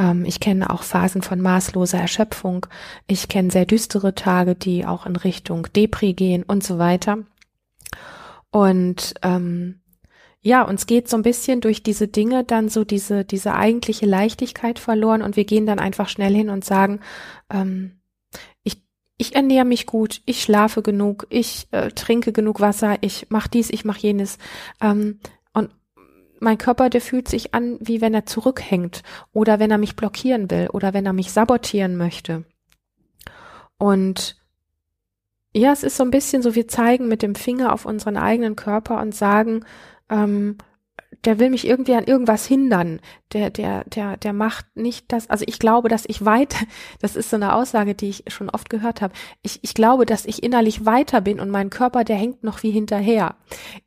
Ähm, 0.00 0.24
ich 0.24 0.40
kenne 0.40 0.70
auch 0.70 0.82
Phasen 0.82 1.22
von 1.22 1.40
maßloser 1.40 1.98
Erschöpfung. 1.98 2.66
Ich 3.06 3.28
kenne 3.28 3.50
sehr 3.50 3.66
düstere 3.66 4.14
Tage, 4.14 4.56
die 4.56 4.86
auch 4.86 5.06
in 5.06 5.14
Richtung 5.14 5.68
Depri 5.76 6.14
gehen 6.14 6.42
und 6.42 6.64
so 6.64 6.78
weiter. 6.78 7.18
Und 8.50 9.14
ähm, 9.22 9.80
ja, 10.42 10.62
uns 10.62 10.86
geht 10.86 11.08
so 11.08 11.16
ein 11.16 11.22
bisschen 11.22 11.60
durch 11.60 11.82
diese 11.82 12.08
Dinge 12.08 12.44
dann 12.44 12.70
so 12.70 12.82
diese, 12.82 13.24
diese 13.24 13.54
eigentliche 13.54 14.06
Leichtigkeit 14.06 14.78
verloren 14.78 15.22
und 15.22 15.36
wir 15.36 15.44
gehen 15.44 15.66
dann 15.66 15.78
einfach 15.78 16.08
schnell 16.08 16.34
hin 16.34 16.48
und 16.48 16.64
sagen, 16.64 17.00
ähm, 17.50 18.00
ich, 18.62 18.82
ich 19.18 19.34
ernähre 19.34 19.66
mich 19.66 19.84
gut, 19.84 20.22
ich 20.24 20.42
schlafe 20.42 20.80
genug, 20.80 21.26
ich 21.28 21.68
äh, 21.72 21.90
trinke 21.90 22.32
genug 22.32 22.60
Wasser, 22.60 22.96
ich 23.02 23.26
mache 23.28 23.50
dies, 23.50 23.68
ich 23.68 23.84
mache 23.84 24.00
jenes. 24.00 24.38
Ähm, 24.80 25.20
mein 26.40 26.58
Körper, 26.58 26.90
der 26.90 27.00
fühlt 27.00 27.28
sich 27.28 27.54
an, 27.54 27.78
wie 27.80 28.00
wenn 28.00 28.14
er 28.14 28.26
zurückhängt 28.26 29.02
oder 29.32 29.58
wenn 29.58 29.70
er 29.70 29.78
mich 29.78 29.94
blockieren 29.94 30.50
will 30.50 30.68
oder 30.72 30.92
wenn 30.94 31.06
er 31.06 31.12
mich 31.12 31.30
sabotieren 31.32 31.96
möchte. 31.96 32.44
Und 33.78 34.36
ja, 35.54 35.72
es 35.72 35.82
ist 35.82 35.96
so 35.96 36.04
ein 36.04 36.10
bisschen 36.10 36.42
so, 36.42 36.54
wir 36.54 36.68
zeigen 36.68 37.08
mit 37.08 37.22
dem 37.22 37.34
Finger 37.34 37.72
auf 37.72 37.84
unseren 37.84 38.16
eigenen 38.16 38.56
Körper 38.56 39.00
und 39.00 39.14
sagen, 39.14 39.64
ähm, 40.08 40.58
der 41.24 41.38
will 41.38 41.50
mich 41.50 41.66
irgendwie 41.66 41.94
an 41.94 42.04
irgendwas 42.04 42.46
hindern. 42.46 43.00
Der, 43.32 43.50
der, 43.50 43.84
der, 43.84 44.16
der 44.16 44.32
macht 44.32 44.66
nicht 44.74 45.12
das. 45.12 45.28
Also 45.28 45.44
ich 45.46 45.58
glaube, 45.58 45.88
dass 45.88 46.04
ich 46.06 46.24
weit, 46.24 46.54
das 47.00 47.16
ist 47.16 47.30
so 47.30 47.36
eine 47.36 47.54
Aussage, 47.54 47.94
die 47.94 48.08
ich 48.08 48.24
schon 48.28 48.50
oft 48.50 48.70
gehört 48.70 49.00
habe. 49.02 49.14
Ich, 49.42 49.60
ich 49.62 49.74
glaube, 49.74 50.06
dass 50.06 50.24
ich 50.24 50.42
innerlich 50.42 50.86
weiter 50.86 51.20
bin 51.20 51.40
und 51.40 51.50
mein 51.50 51.70
Körper, 51.70 52.04
der 52.04 52.16
hängt 52.16 52.42
noch 52.42 52.62
wie 52.62 52.70
hinterher. 52.70 53.36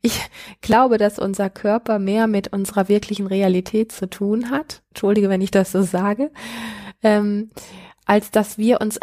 Ich 0.00 0.20
glaube, 0.60 0.98
dass 0.98 1.18
unser 1.18 1.50
Körper 1.50 1.98
mehr 1.98 2.26
mit 2.26 2.52
unserer 2.52 2.88
wirklichen 2.88 3.26
Realität 3.26 3.92
zu 3.92 4.08
tun 4.08 4.50
hat. 4.50 4.82
Entschuldige, 4.90 5.28
wenn 5.28 5.40
ich 5.40 5.50
das 5.50 5.72
so 5.72 5.82
sage. 5.82 6.30
Ähm, 7.02 7.50
als 8.06 8.30
dass 8.30 8.58
wir 8.58 8.80
uns 8.80 9.00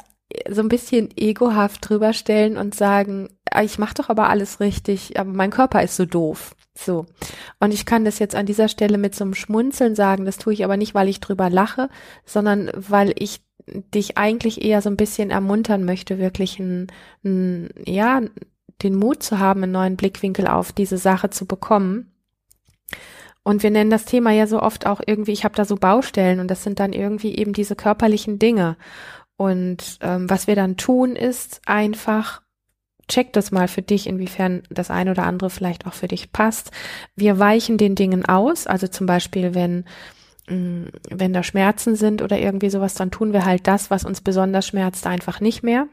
so 0.49 0.61
ein 0.61 0.69
bisschen 0.69 1.09
egohaft 1.17 1.89
drüber 1.89 2.13
stellen 2.13 2.57
und 2.57 2.73
sagen, 2.73 3.29
ich 3.63 3.77
mache 3.79 3.95
doch 3.95 4.09
aber 4.09 4.29
alles 4.29 4.59
richtig, 4.59 5.19
aber 5.19 5.31
mein 5.31 5.49
Körper 5.51 5.83
ist 5.83 5.95
so 5.95 6.05
doof. 6.05 6.55
So. 6.77 7.05
Und 7.59 7.73
ich 7.73 7.85
kann 7.85 8.05
das 8.05 8.19
jetzt 8.19 8.35
an 8.35 8.45
dieser 8.45 8.67
Stelle 8.67 8.97
mit 8.97 9.13
so 9.15 9.23
einem 9.23 9.33
Schmunzeln 9.33 9.95
sagen, 9.95 10.25
das 10.25 10.37
tue 10.37 10.53
ich 10.53 10.63
aber 10.63 10.77
nicht, 10.77 10.95
weil 10.95 11.09
ich 11.09 11.19
drüber 11.19 11.49
lache, 11.49 11.89
sondern 12.25 12.71
weil 12.75 13.13
ich 13.17 13.41
dich 13.67 14.17
eigentlich 14.17 14.63
eher 14.63 14.81
so 14.81 14.89
ein 14.89 14.97
bisschen 14.97 15.29
ermuntern 15.29 15.85
möchte, 15.85 16.17
wirklich 16.17 16.59
ein, 16.59 16.87
ein 17.23 17.69
ja, 17.85 18.21
den 18.81 18.95
Mut 18.95 19.21
zu 19.21 19.39
haben, 19.39 19.63
einen 19.63 19.71
neuen 19.73 19.97
Blickwinkel 19.97 20.47
auf 20.47 20.71
diese 20.71 20.97
Sache 20.97 21.29
zu 21.29 21.45
bekommen. 21.45 22.11
Und 23.43 23.63
wir 23.63 23.71
nennen 23.71 23.89
das 23.89 24.05
Thema 24.05 24.31
ja 24.31 24.47
so 24.47 24.61
oft 24.61 24.85
auch 24.85 25.01
irgendwie, 25.05 25.31
ich 25.31 25.43
habe 25.43 25.55
da 25.55 25.65
so 25.65 25.75
Baustellen 25.75 26.39
und 26.39 26.47
das 26.49 26.63
sind 26.63 26.79
dann 26.79 26.93
irgendwie 26.93 27.35
eben 27.35 27.53
diese 27.53 27.75
körperlichen 27.75 28.39
Dinge. 28.39 28.77
Und 29.35 29.97
ähm, 30.01 30.29
was 30.29 30.45
wir 30.45 30.55
dann 30.55 30.77
tun, 30.77 31.15
ist 31.15 31.61
einfach, 31.65 32.40
check 33.11 33.33
das 33.33 33.51
mal 33.51 33.67
für 33.67 33.81
dich, 33.81 34.07
inwiefern 34.07 34.63
das 34.69 34.89
eine 34.89 35.11
oder 35.11 35.23
andere 35.23 35.49
vielleicht 35.49 35.85
auch 35.85 35.93
für 35.93 36.07
dich 36.07 36.31
passt. 36.31 36.71
Wir 37.15 37.37
weichen 37.39 37.77
den 37.77 37.95
Dingen 37.95 38.25
aus, 38.25 38.67
also 38.67 38.87
zum 38.87 39.05
Beispiel, 39.05 39.53
wenn 39.53 39.85
mm, 40.47 40.85
wenn 41.09 41.33
da 41.33 41.43
Schmerzen 41.43 41.95
sind 41.95 42.21
oder 42.21 42.39
irgendwie 42.39 42.69
sowas, 42.69 42.93
dann 42.93 43.11
tun 43.11 43.33
wir 43.33 43.45
halt 43.45 43.67
das, 43.67 43.91
was 43.91 44.05
uns 44.05 44.21
besonders 44.21 44.65
schmerzt, 44.65 45.05
einfach 45.05 45.41
nicht 45.41 45.61
mehr 45.61 45.87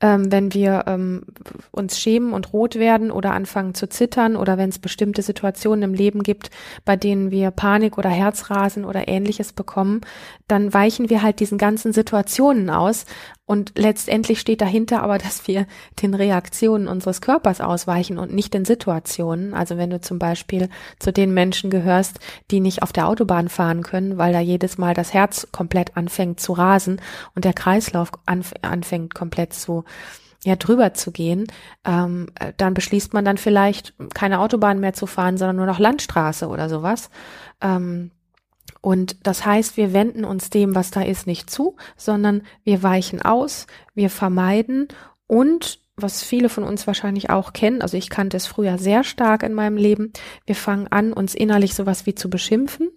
ähm, 0.00 0.30
wenn 0.30 0.52
wir 0.52 0.84
ähm, 0.86 1.22
uns 1.70 1.98
schämen 1.98 2.32
und 2.32 2.52
rot 2.52 2.76
werden 2.76 3.10
oder 3.10 3.32
anfangen 3.32 3.74
zu 3.74 3.88
zittern 3.88 4.36
oder 4.36 4.58
wenn 4.58 4.70
es 4.70 4.78
bestimmte 4.78 5.22
Situationen 5.22 5.82
im 5.82 5.94
Leben 5.94 6.22
gibt, 6.22 6.50
bei 6.84 6.96
denen 6.96 7.30
wir 7.30 7.50
Panik 7.50 7.98
oder 7.98 8.10
Herzrasen 8.10 8.84
oder 8.84 9.08
ähnliches 9.08 9.52
bekommen, 9.52 10.00
dann 10.48 10.74
weichen 10.74 11.10
wir 11.10 11.22
halt 11.22 11.40
diesen 11.40 11.58
ganzen 11.58 11.92
Situationen 11.92 12.70
aus 12.70 13.06
und 13.46 13.72
letztendlich 13.76 14.40
steht 14.40 14.60
dahinter 14.60 15.02
aber, 15.02 15.18
dass 15.24 15.46
wir 15.46 15.66
den 16.02 16.14
Reaktionen 16.14 16.88
unseres 16.88 17.20
Körpers 17.20 17.60
ausweichen 17.60 18.18
und 18.18 18.32
nicht 18.32 18.54
den 18.54 18.64
Situationen. 18.64 19.54
Also 19.54 19.76
wenn 19.76 19.90
du 19.90 20.00
zum 20.00 20.18
Beispiel 20.18 20.68
zu 20.98 21.12
den 21.12 21.34
Menschen 21.34 21.70
gehörst, 21.70 22.20
die 22.50 22.60
nicht 22.60 22.82
auf 22.82 22.92
der 22.92 23.08
Autobahn 23.08 23.48
fahren 23.48 23.82
können, 23.82 24.18
weil 24.18 24.32
da 24.32 24.40
jedes 24.40 24.78
Mal 24.78 24.94
das 24.94 25.12
Herz 25.12 25.48
komplett 25.52 25.96
anfängt 25.96 26.40
zu 26.40 26.52
rasen 26.52 27.00
und 27.34 27.44
der 27.44 27.54
Kreislauf 27.54 28.12
anf 28.26 28.54
anfängt 28.62 29.14
komplett 29.14 29.52
zu 29.52 29.84
ja 30.44 30.56
drüber 30.56 30.92
zu 30.92 31.10
gehen, 31.10 31.46
ähm, 31.86 32.26
dann 32.58 32.74
beschließt 32.74 33.14
man 33.14 33.24
dann 33.24 33.38
vielleicht 33.38 33.94
keine 34.12 34.40
Autobahn 34.40 34.78
mehr 34.78 34.92
zu 34.92 35.06
fahren, 35.06 35.38
sondern 35.38 35.56
nur 35.56 35.66
noch 35.66 35.78
Landstraße 35.78 36.48
oder 36.48 36.68
sowas. 36.68 37.08
Ähm, 37.62 38.10
und 38.84 39.26
das 39.26 39.46
heißt, 39.46 39.78
wir 39.78 39.94
wenden 39.94 40.26
uns 40.26 40.50
dem, 40.50 40.74
was 40.74 40.90
da 40.90 41.00
ist, 41.00 41.26
nicht 41.26 41.48
zu, 41.48 41.74
sondern 41.96 42.42
wir 42.64 42.82
weichen 42.82 43.22
aus, 43.22 43.66
wir 43.94 44.10
vermeiden. 44.10 44.88
Und 45.26 45.80
was 45.96 46.22
viele 46.22 46.50
von 46.50 46.64
uns 46.64 46.86
wahrscheinlich 46.86 47.30
auch 47.30 47.54
kennen, 47.54 47.80
also 47.80 47.96
ich 47.96 48.10
kannte 48.10 48.36
es 48.36 48.46
früher 48.46 48.76
sehr 48.76 49.02
stark 49.02 49.42
in 49.42 49.54
meinem 49.54 49.78
Leben, 49.78 50.12
wir 50.44 50.54
fangen 50.54 50.86
an, 50.88 51.14
uns 51.14 51.34
innerlich 51.34 51.74
sowas 51.74 52.04
wie 52.04 52.14
zu 52.14 52.28
beschimpfen 52.28 52.90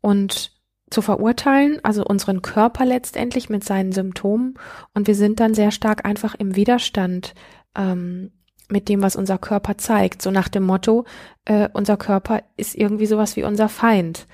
und 0.00 0.52
zu 0.90 1.02
verurteilen, 1.02 1.80
also 1.82 2.02
unseren 2.02 2.40
Körper 2.40 2.86
letztendlich 2.86 3.50
mit 3.50 3.62
seinen 3.62 3.92
Symptomen. 3.92 4.54
Und 4.94 5.06
wir 5.06 5.14
sind 5.14 5.38
dann 5.38 5.52
sehr 5.52 5.70
stark 5.70 6.06
einfach 6.06 6.34
im 6.34 6.56
Widerstand 6.56 7.34
ähm, 7.76 8.32
mit 8.70 8.88
dem, 8.88 9.02
was 9.02 9.16
unser 9.16 9.36
Körper 9.36 9.76
zeigt, 9.76 10.22
so 10.22 10.30
nach 10.30 10.48
dem 10.48 10.62
Motto, 10.62 11.04
äh, 11.44 11.68
unser 11.74 11.98
Körper 11.98 12.42
ist 12.56 12.74
irgendwie 12.74 13.04
sowas 13.04 13.36
wie 13.36 13.44
unser 13.44 13.68
Feind 13.68 14.26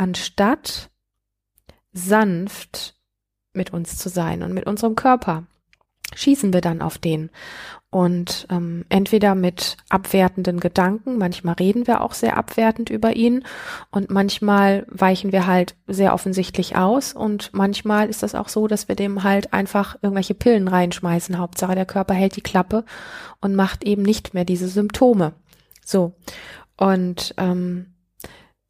anstatt 0.00 0.90
sanft 1.92 2.96
mit 3.52 3.72
uns 3.72 3.98
zu 3.98 4.08
sein 4.08 4.42
und 4.42 4.54
mit 4.54 4.66
unserem 4.66 4.96
Körper, 4.96 5.44
schießen 6.14 6.54
wir 6.54 6.62
dann 6.62 6.80
auf 6.80 6.96
den. 6.96 7.30
Und 7.90 8.46
ähm, 8.50 8.86
entweder 8.88 9.34
mit 9.34 9.76
abwertenden 9.90 10.58
Gedanken, 10.58 11.18
manchmal 11.18 11.54
reden 11.54 11.86
wir 11.86 12.00
auch 12.00 12.14
sehr 12.14 12.38
abwertend 12.38 12.88
über 12.88 13.14
ihn 13.14 13.44
und 13.90 14.10
manchmal 14.10 14.86
weichen 14.88 15.32
wir 15.32 15.46
halt 15.46 15.74
sehr 15.86 16.14
offensichtlich 16.14 16.76
aus 16.76 17.12
und 17.12 17.52
manchmal 17.52 18.08
ist 18.08 18.22
das 18.22 18.34
auch 18.34 18.48
so, 18.48 18.68
dass 18.68 18.88
wir 18.88 18.94
dem 18.94 19.22
halt 19.22 19.52
einfach 19.52 19.96
irgendwelche 20.00 20.34
Pillen 20.34 20.68
reinschmeißen. 20.68 21.36
Hauptsache 21.36 21.74
der 21.74 21.86
Körper 21.86 22.14
hält 22.14 22.36
die 22.36 22.42
Klappe 22.42 22.84
und 23.40 23.54
macht 23.54 23.84
eben 23.84 24.02
nicht 24.02 24.32
mehr 24.32 24.44
diese 24.44 24.68
Symptome. 24.68 25.34
So. 25.84 26.14
Und 26.76 27.34
ähm, 27.36 27.86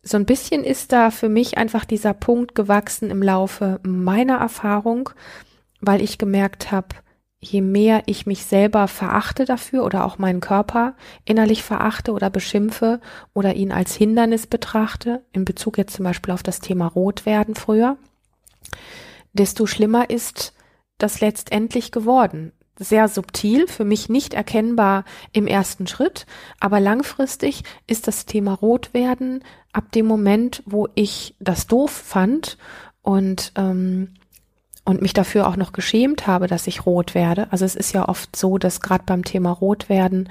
so 0.03 0.17
ein 0.17 0.25
bisschen 0.25 0.65
ist 0.65 0.93
da 0.93 1.11
für 1.11 1.29
mich 1.29 1.59
einfach 1.59 1.85
dieser 1.85 2.15
Punkt 2.15 2.55
gewachsen 2.55 3.11
im 3.11 3.23
Laufe 3.23 3.81
meiner 3.83 4.39
Erfahrung, 4.39 5.11
weil 5.81 6.01
ich 6.01 6.19
gemerkt 6.19 6.73
habe, 6.73 6.97
je 7.41 7.61
mehr 7.61 8.03
ich 8.07 8.27
mich 8.27 8.45
selber 8.45 8.89
verachte 8.89 9.45
dafür 9.45 9.85
oder 9.85 10.05
auch 10.05 10.19
meinen 10.19 10.41
Körper 10.41 10.95
innerlich 11.25 11.63
verachte 11.63 12.13
oder 12.13 12.29
beschimpfe 12.31 13.01
oder 13.35 13.55
ihn 13.55 13.73
als 13.73 13.95
Hindernis 13.95 14.47
betrachte, 14.47 15.25
in 15.33 15.45
Bezug 15.45 15.79
jetzt 15.79 15.95
zum 15.95 16.05
Beispiel 16.05 16.35
auf 16.35 16.43
das 16.43 16.61
Thema 16.61 16.87
Rotwerden 16.87 17.55
früher, 17.55 17.97
desto 19.33 19.67
schlimmer 19.67 20.11
ist 20.11 20.55
das 20.99 21.21
letztendlich 21.21 21.93
geworden 21.93 22.53
sehr 22.81 23.09
subtil, 23.09 23.69
für 23.69 23.85
mich 23.85 24.09
nicht 24.09 24.35
erkennbar 24.35 25.05
im 25.33 25.47
ersten 25.47 25.87
Schritt, 25.87 26.27
aber 26.59 26.81
langfristig 26.81 27.63
ist 27.87 28.09
das 28.09 28.25
Thema 28.27 28.55
Rotwerden 28.55 29.45
ab 29.73 29.93
dem 29.93 30.07
Moment, 30.07 30.63
wo 30.67 30.89
ich 30.95 31.37
das 31.39 31.67
doof 31.67 31.91
fand 31.91 32.59
und 33.03 33.53
ähm, 33.57 34.15
und 34.85 35.03
mich 35.03 35.13
dafür 35.13 35.47
auch 35.47 35.57
noch 35.57 35.73
geschämt 35.73 36.27
habe, 36.27 36.47
dass 36.47 36.67
ich 36.67 36.87
rot 36.87 37.15
werde. 37.15 37.53
Also 37.53 37.65
es 37.65 37.77
ist 37.77 37.93
ja 37.93 38.09
oft 38.09 38.35
so, 38.35 38.59
dass 38.59 38.81
gerade 38.81 39.05
beim 39.05 39.25
Thema 39.25 39.51
Rotwerden 39.51 40.31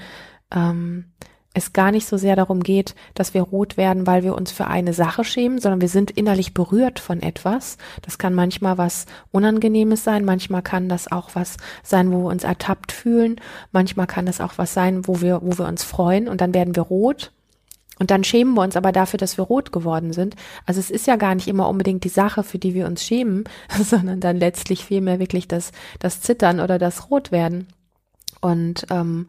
ähm, 0.51 1.05
es 1.53 1.73
gar 1.73 1.91
nicht 1.91 2.07
so 2.07 2.17
sehr 2.17 2.35
darum 2.35 2.61
geht, 2.61 2.93
dass 3.15 3.33
wir 3.33 3.41
rot 3.41 3.75
werden, 3.75 4.05
weil 4.05 4.23
wir 4.23 4.35
uns 4.35 4.51
für 4.51 4.67
eine 4.67 4.93
Sache 4.93 5.23
schämen, 5.23 5.59
sondern 5.59 5.81
wir 5.81 5.89
sind 5.89 6.11
innerlich 6.11 6.53
berührt 6.53 6.99
von 6.99 7.21
etwas. 7.21 7.77
Das 8.03 8.19
kann 8.19 8.35
manchmal 8.35 8.77
was 8.77 9.07
Unangenehmes 9.31 10.03
sein, 10.03 10.25
manchmal 10.25 10.61
kann 10.61 10.89
das 10.89 11.11
auch 11.11 11.31
was 11.33 11.57
sein, 11.83 12.11
wo 12.11 12.23
wir 12.23 12.29
uns 12.29 12.43
ertappt 12.43 12.91
fühlen, 12.91 13.41
manchmal 13.71 14.05
kann 14.05 14.27
das 14.27 14.41
auch 14.41 14.53
was 14.57 14.73
sein, 14.73 15.07
wo 15.07 15.21
wir, 15.21 15.41
wo 15.41 15.57
wir 15.57 15.67
uns 15.67 15.83
freuen 15.83 16.27
und 16.27 16.39
dann 16.41 16.53
werden 16.53 16.75
wir 16.75 16.83
rot. 16.83 17.31
Und 17.97 18.11
dann 18.11 18.23
schämen 18.23 18.53
wir 18.53 18.61
uns 18.61 18.77
aber 18.77 18.93
dafür, 18.93 19.17
dass 19.17 19.37
wir 19.37 19.43
rot 19.43 19.73
geworden 19.73 20.13
sind. 20.13 20.35
Also 20.65 20.79
es 20.79 20.89
ist 20.89 21.05
ja 21.05 21.17
gar 21.17 21.35
nicht 21.35 21.49
immer 21.49 21.67
unbedingt 21.67 22.05
die 22.05 22.09
Sache, 22.09 22.43
für 22.43 22.57
die 22.57 22.73
wir 22.73 22.85
uns 22.85 23.03
schämen, 23.03 23.43
sondern 23.83 24.21
dann 24.21 24.37
letztlich 24.37 24.85
vielmehr 24.85 25.19
wirklich 25.19 25.47
das, 25.47 25.71
das 25.99 26.21
Zittern 26.21 26.61
oder 26.61 26.77
das 26.77 27.09
Rotwerden. 27.09 27.67
Und 28.39 28.87
ähm, 28.89 29.27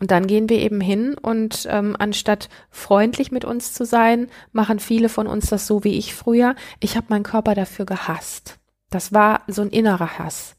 und 0.00 0.10
dann 0.10 0.26
gehen 0.26 0.48
wir 0.48 0.58
eben 0.58 0.80
hin 0.80 1.16
und 1.20 1.66
ähm, 1.68 1.96
anstatt 1.98 2.48
freundlich 2.70 3.32
mit 3.32 3.44
uns 3.44 3.72
zu 3.72 3.84
sein, 3.84 4.28
machen 4.52 4.78
viele 4.78 5.08
von 5.08 5.26
uns 5.26 5.48
das 5.48 5.66
so 5.66 5.82
wie 5.82 5.98
ich 5.98 6.14
früher. 6.14 6.54
Ich 6.78 6.96
habe 6.96 7.06
meinen 7.08 7.24
Körper 7.24 7.54
dafür 7.54 7.84
gehasst. 7.84 8.58
Das 8.90 9.12
war 9.12 9.42
so 9.48 9.62
ein 9.62 9.70
innerer 9.70 10.18
Hass. 10.18 10.54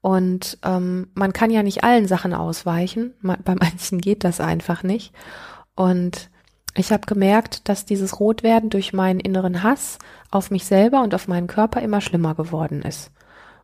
Und 0.00 0.58
ähm, 0.64 1.10
man 1.14 1.32
kann 1.32 1.50
ja 1.50 1.62
nicht 1.62 1.84
allen 1.84 2.06
Sachen 2.06 2.34
ausweichen. 2.34 3.14
Bei 3.22 3.54
manchen 3.54 4.00
geht 4.00 4.24
das 4.24 4.40
einfach 4.40 4.82
nicht. 4.82 5.12
Und 5.74 6.30
ich 6.74 6.92
habe 6.92 7.06
gemerkt, 7.06 7.68
dass 7.68 7.86
dieses 7.86 8.20
Rotwerden 8.20 8.68
durch 8.68 8.92
meinen 8.92 9.20
inneren 9.20 9.62
Hass 9.62 9.98
auf 10.30 10.50
mich 10.50 10.64
selber 10.64 11.02
und 11.02 11.14
auf 11.14 11.28
meinen 11.28 11.46
Körper 11.46 11.80
immer 11.80 12.00
schlimmer 12.00 12.34
geworden 12.34 12.82
ist. 12.82 13.12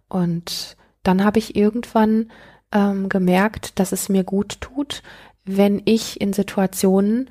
Und 0.09 0.77
dann 1.03 1.25
habe 1.25 1.39
ich 1.39 1.57
irgendwann 1.57 2.31
ähm, 2.73 3.09
gemerkt, 3.09 3.79
dass 3.79 3.93
es 3.93 4.09
mir 4.09 4.25
gut 4.25 4.61
tut, 4.61 5.03
wenn 5.45 5.83
ich 5.85 6.21
in 6.21 6.33
Situationen 6.33 7.29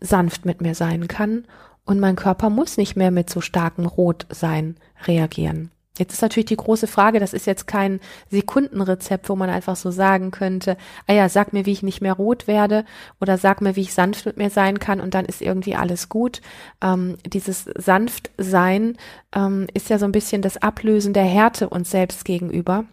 sanft 0.00 0.44
mit 0.44 0.60
mir 0.60 0.74
sein 0.74 1.08
kann 1.08 1.44
und 1.84 2.00
mein 2.00 2.16
Körper 2.16 2.50
muss 2.50 2.76
nicht 2.76 2.96
mehr 2.96 3.10
mit 3.10 3.30
so 3.30 3.40
starkem 3.40 3.86
Rot 3.86 4.26
sein 4.30 4.76
reagieren. 5.06 5.70
Jetzt 5.96 6.14
ist 6.14 6.22
natürlich 6.22 6.46
die 6.46 6.56
große 6.56 6.88
Frage, 6.88 7.20
das 7.20 7.32
ist 7.32 7.46
jetzt 7.46 7.68
kein 7.68 8.00
Sekundenrezept, 8.28 9.28
wo 9.28 9.36
man 9.36 9.48
einfach 9.48 9.76
so 9.76 9.92
sagen 9.92 10.32
könnte, 10.32 10.76
ah 11.06 11.12
ja, 11.12 11.28
sag 11.28 11.52
mir, 11.52 11.66
wie 11.66 11.72
ich 11.72 11.84
nicht 11.84 12.00
mehr 12.00 12.14
rot 12.14 12.48
werde 12.48 12.84
oder 13.20 13.38
sag 13.38 13.60
mir, 13.60 13.76
wie 13.76 13.82
ich 13.82 13.94
sanft 13.94 14.26
mit 14.26 14.36
mir 14.36 14.50
sein 14.50 14.80
kann 14.80 15.00
und 15.00 15.14
dann 15.14 15.24
ist 15.24 15.40
irgendwie 15.40 15.76
alles 15.76 16.08
gut. 16.08 16.40
Ähm, 16.82 17.16
dieses 17.24 17.66
Sanftsein 17.76 18.96
ähm, 19.36 19.68
ist 19.72 19.88
ja 19.88 19.98
so 19.98 20.04
ein 20.04 20.12
bisschen 20.12 20.42
das 20.42 20.56
Ablösen 20.56 21.12
der 21.12 21.26
Härte 21.26 21.68
uns 21.68 21.92
selbst 21.92 22.24
gegenüber. 22.24 22.86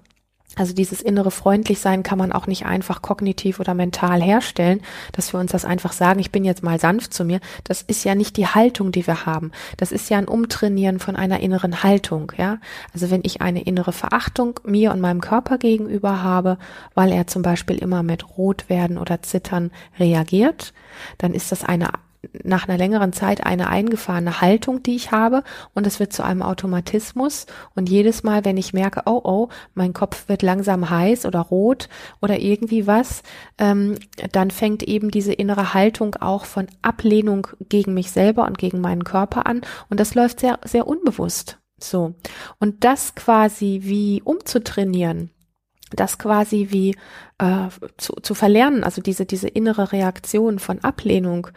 Also 0.57 0.73
dieses 0.73 1.01
innere 1.01 1.31
Freundlichsein 1.31 2.03
kann 2.03 2.17
man 2.17 2.33
auch 2.33 2.45
nicht 2.45 2.65
einfach 2.65 3.01
kognitiv 3.01 3.61
oder 3.61 3.73
mental 3.73 4.21
herstellen, 4.21 4.81
dass 5.13 5.31
wir 5.33 5.39
uns 5.39 5.53
das 5.53 5.63
einfach 5.63 5.93
sagen, 5.93 6.19
ich 6.19 6.31
bin 6.31 6.43
jetzt 6.43 6.61
mal 6.61 6.77
sanft 6.77 7.13
zu 7.13 7.23
mir. 7.23 7.39
Das 7.63 7.81
ist 7.81 8.03
ja 8.03 8.15
nicht 8.15 8.35
die 8.35 8.47
Haltung, 8.47 8.91
die 8.91 9.07
wir 9.07 9.25
haben. 9.25 9.51
Das 9.77 9.93
ist 9.93 10.09
ja 10.09 10.17
ein 10.17 10.27
Umtrainieren 10.27 10.99
von 10.99 11.15
einer 11.15 11.39
inneren 11.39 11.83
Haltung, 11.83 12.33
ja. 12.37 12.57
Also 12.93 13.09
wenn 13.09 13.21
ich 13.23 13.41
eine 13.41 13.61
innere 13.61 13.93
Verachtung 13.93 14.59
mir 14.65 14.91
und 14.91 14.99
meinem 14.99 15.21
Körper 15.21 15.57
gegenüber 15.57 16.21
habe, 16.21 16.57
weil 16.95 17.13
er 17.13 17.27
zum 17.27 17.43
Beispiel 17.43 17.77
immer 17.77 18.03
mit 18.03 18.37
Rot 18.37 18.67
werden 18.67 18.97
oder 18.97 19.21
Zittern 19.21 19.71
reagiert, 19.99 20.73
dann 21.17 21.33
ist 21.33 21.53
das 21.53 21.63
eine 21.63 21.89
nach 22.43 22.67
einer 22.67 22.77
längeren 22.77 23.13
Zeit 23.13 23.45
eine 23.45 23.67
eingefahrene 23.69 24.41
Haltung, 24.41 24.83
die 24.83 24.95
ich 24.95 25.11
habe 25.11 25.43
und 25.73 25.87
es 25.87 25.99
wird 25.99 26.13
zu 26.13 26.23
einem 26.23 26.43
Automatismus 26.43 27.47
und 27.75 27.89
jedes 27.89 28.23
Mal, 28.23 28.45
wenn 28.45 28.57
ich 28.57 28.73
merke, 28.73 29.03
oh 29.05 29.21
oh, 29.23 29.49
mein 29.73 29.93
Kopf 29.93 30.29
wird 30.29 30.41
langsam 30.43 30.89
heiß 30.89 31.25
oder 31.25 31.39
rot 31.39 31.89
oder 32.21 32.39
irgendwie 32.39 32.85
was, 32.85 33.23
ähm, 33.57 33.95
dann 34.31 34.51
fängt 34.51 34.83
eben 34.83 35.09
diese 35.09 35.33
innere 35.33 35.73
Haltung 35.73 36.15
auch 36.15 36.45
von 36.45 36.67
Ablehnung 36.81 37.47
gegen 37.69 37.93
mich 37.93 38.11
selber 38.11 38.45
und 38.45 38.57
gegen 38.57 38.81
meinen 38.81 39.03
Körper 39.03 39.47
an 39.47 39.61
und 39.89 39.99
das 39.99 40.13
läuft 40.13 40.39
sehr, 40.39 40.59
sehr 40.63 40.87
unbewusst. 40.87 41.57
So. 41.83 42.13
Und 42.59 42.83
das 42.83 43.15
quasi 43.15 43.79
wie 43.83 44.21
umzutrainieren, 44.23 45.31
das 45.91 46.17
quasi 46.17 46.67
wie 46.71 46.95
äh, 47.37 47.67
zu, 47.97 48.13
zu 48.21 48.33
verlernen, 48.33 48.83
also 48.83 49.01
diese, 49.01 49.25
diese 49.25 49.47
innere 49.47 49.91
Reaktion 49.91 50.59
von 50.59 50.79
Ablehnung 50.83 51.47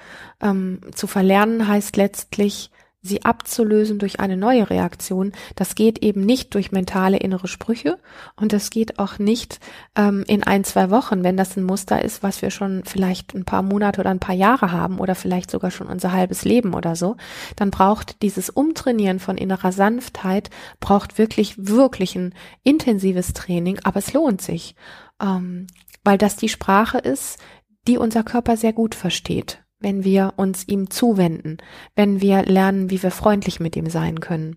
ähm, 0.41 0.81
zu 0.95 1.07
verlernen, 1.07 1.69
heißt 1.69 1.97
letztlich, 1.97 2.71
sie 3.05 3.23
abzulösen 3.23 3.99
durch 3.99 4.19
eine 4.19 4.37
neue 4.37 4.71
Reaktion. 4.71 5.33
Das 5.55 5.75
geht 5.75 6.03
eben 6.03 6.23
nicht 6.23 6.55
durch 6.55 6.73
mentale 6.73 7.19
innere 7.19 7.47
Sprüche 7.47 7.99
und 8.35 8.53
das 8.53 8.71
geht 8.71 8.99
auch 8.99 9.19
nicht 9.19 9.61
ähm, 9.95 10.25
in 10.27 10.43
ein, 10.43 10.65
zwei 10.65 10.91
Wochen, 10.91 11.23
wenn 11.23 11.37
das 11.37 11.57
ein 11.57 11.65
Muster 11.65 12.03
ist, 12.03 12.23
was 12.23 12.41
wir 12.41 12.51
schon 12.51 12.83
vielleicht 12.85 13.35
ein 13.35 13.45
paar 13.45 13.63
Monate 13.63 14.01
oder 14.01 14.11
ein 14.11 14.21
paar 14.21 14.35
Jahre 14.35 14.73
haben 14.73 14.99
oder 14.99 15.15
vielleicht 15.15 15.51
sogar 15.51 15.71
schon 15.71 15.87
unser 15.87 16.13
halbes 16.13 16.45
Leben 16.45 16.73
oder 16.73 16.97
so. 16.97 17.17
Dann 17.57 17.71
braucht 17.71 18.23
dieses 18.23 18.49
Umtrainieren 18.49 19.21
von 19.21 19.37
innerer 19.37 19.71
Sanftheit, 19.71 20.49
braucht 20.81 21.19
wirklich, 21.19 21.67
wirklich 21.67 22.17
ein 22.17 22.35
intensives 22.63 23.35
Training, 23.35 23.79
aber 23.85 23.99
es 23.99 24.15
lohnt 24.15 24.41
sich, 24.41 24.77
ähm, 25.21 25.67
weil 26.05 26.17
das 26.17 26.37
die 26.37 26.49
Sprache 26.49 26.99
ist, 26.99 27.39
die 27.87 27.99
unser 27.99 28.23
Körper 28.23 28.57
sehr 28.57 28.73
gut 28.73 28.95
versteht 28.95 29.63
wenn 29.85 30.03
wir 30.03 30.33
uns 30.37 30.67
ihm 30.67 30.91
zuwenden, 30.91 31.59
wenn 31.95 32.21
wir 32.21 32.43
lernen, 32.43 32.91
wie 32.91 33.00
wir 33.03 33.12
freundlich 33.12 33.61
mit 33.61 33.76
ihm 33.76 33.88
sein 33.88 34.19
können. 34.19 34.57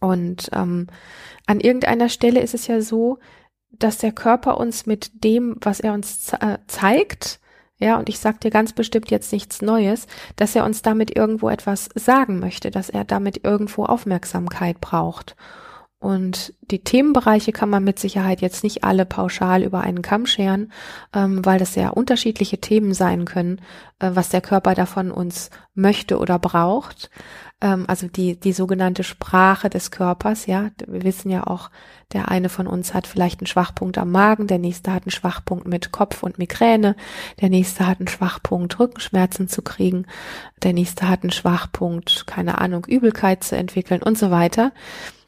Und 0.00 0.48
ähm, 0.52 0.86
an 1.46 1.60
irgendeiner 1.60 2.08
Stelle 2.08 2.40
ist 2.40 2.54
es 2.54 2.66
ja 2.66 2.80
so, 2.80 3.18
dass 3.72 3.98
der 3.98 4.12
Körper 4.12 4.58
uns 4.58 4.86
mit 4.86 5.24
dem, 5.24 5.56
was 5.60 5.80
er 5.80 5.92
uns 5.92 6.32
äh, 6.32 6.58
zeigt, 6.66 7.40
ja, 7.78 7.98
und 7.98 8.08
ich 8.08 8.18
sag 8.18 8.40
dir 8.40 8.50
ganz 8.50 8.72
bestimmt 8.72 9.10
jetzt 9.10 9.32
nichts 9.32 9.60
Neues, 9.60 10.06
dass 10.36 10.56
er 10.56 10.64
uns 10.64 10.80
damit 10.80 11.14
irgendwo 11.14 11.50
etwas 11.50 11.90
sagen 11.94 12.38
möchte, 12.38 12.70
dass 12.70 12.88
er 12.88 13.04
damit 13.04 13.44
irgendwo 13.44 13.84
Aufmerksamkeit 13.84 14.80
braucht. 14.80 15.36
Und 15.98 16.52
die 16.60 16.84
Themenbereiche 16.84 17.52
kann 17.52 17.70
man 17.70 17.82
mit 17.82 17.98
Sicherheit 17.98 18.42
jetzt 18.42 18.62
nicht 18.62 18.84
alle 18.84 19.06
pauschal 19.06 19.62
über 19.62 19.80
einen 19.80 20.02
Kamm 20.02 20.26
scheren, 20.26 20.72
ähm, 21.14 21.44
weil 21.44 21.58
das 21.58 21.72
sehr 21.72 21.96
unterschiedliche 21.96 22.58
Themen 22.58 22.92
sein 22.92 23.24
können, 23.24 23.62
äh, 23.98 24.10
was 24.12 24.28
der 24.28 24.42
Körper 24.42 24.74
davon 24.74 25.10
uns 25.10 25.50
möchte 25.74 26.18
oder 26.18 26.38
braucht. 26.38 27.10
Ähm, 27.62 27.84
also 27.88 28.08
die, 28.08 28.38
die 28.38 28.52
sogenannte 28.52 29.04
Sprache 29.04 29.70
des 29.70 29.90
Körpers, 29.90 30.44
ja. 30.44 30.70
Wir 30.86 31.02
wissen 31.02 31.30
ja 31.30 31.46
auch, 31.46 31.70
der 32.12 32.30
eine 32.30 32.50
von 32.50 32.66
uns 32.66 32.92
hat 32.92 33.06
vielleicht 33.06 33.40
einen 33.40 33.46
Schwachpunkt 33.46 33.96
am 33.96 34.10
Magen, 34.10 34.46
der 34.46 34.58
nächste 34.58 34.92
hat 34.92 35.04
einen 35.04 35.12
Schwachpunkt 35.12 35.66
mit 35.66 35.92
Kopf 35.92 36.22
und 36.22 36.38
Migräne, 36.38 36.94
der 37.40 37.48
nächste 37.48 37.86
hat 37.86 38.00
einen 38.00 38.08
Schwachpunkt, 38.08 38.78
Rückenschmerzen 38.78 39.48
zu 39.48 39.62
kriegen, 39.62 40.06
der 40.62 40.74
nächste 40.74 41.08
hat 41.08 41.22
einen 41.22 41.32
Schwachpunkt, 41.32 42.26
keine 42.26 42.58
Ahnung, 42.58 42.84
Übelkeit 42.86 43.44
zu 43.44 43.56
entwickeln 43.56 44.02
und 44.02 44.18
so 44.18 44.30
weiter. 44.30 44.72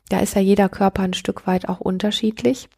Da 0.09 0.21
ist 0.21 0.35
ja 0.35 0.41
jeder 0.41 0.69
Körper 0.69 1.03
ein 1.03 1.15
Stück 1.15 1.47
weit 1.47 1.69
auch 1.69 1.81
unterschiedlich. 1.81 2.69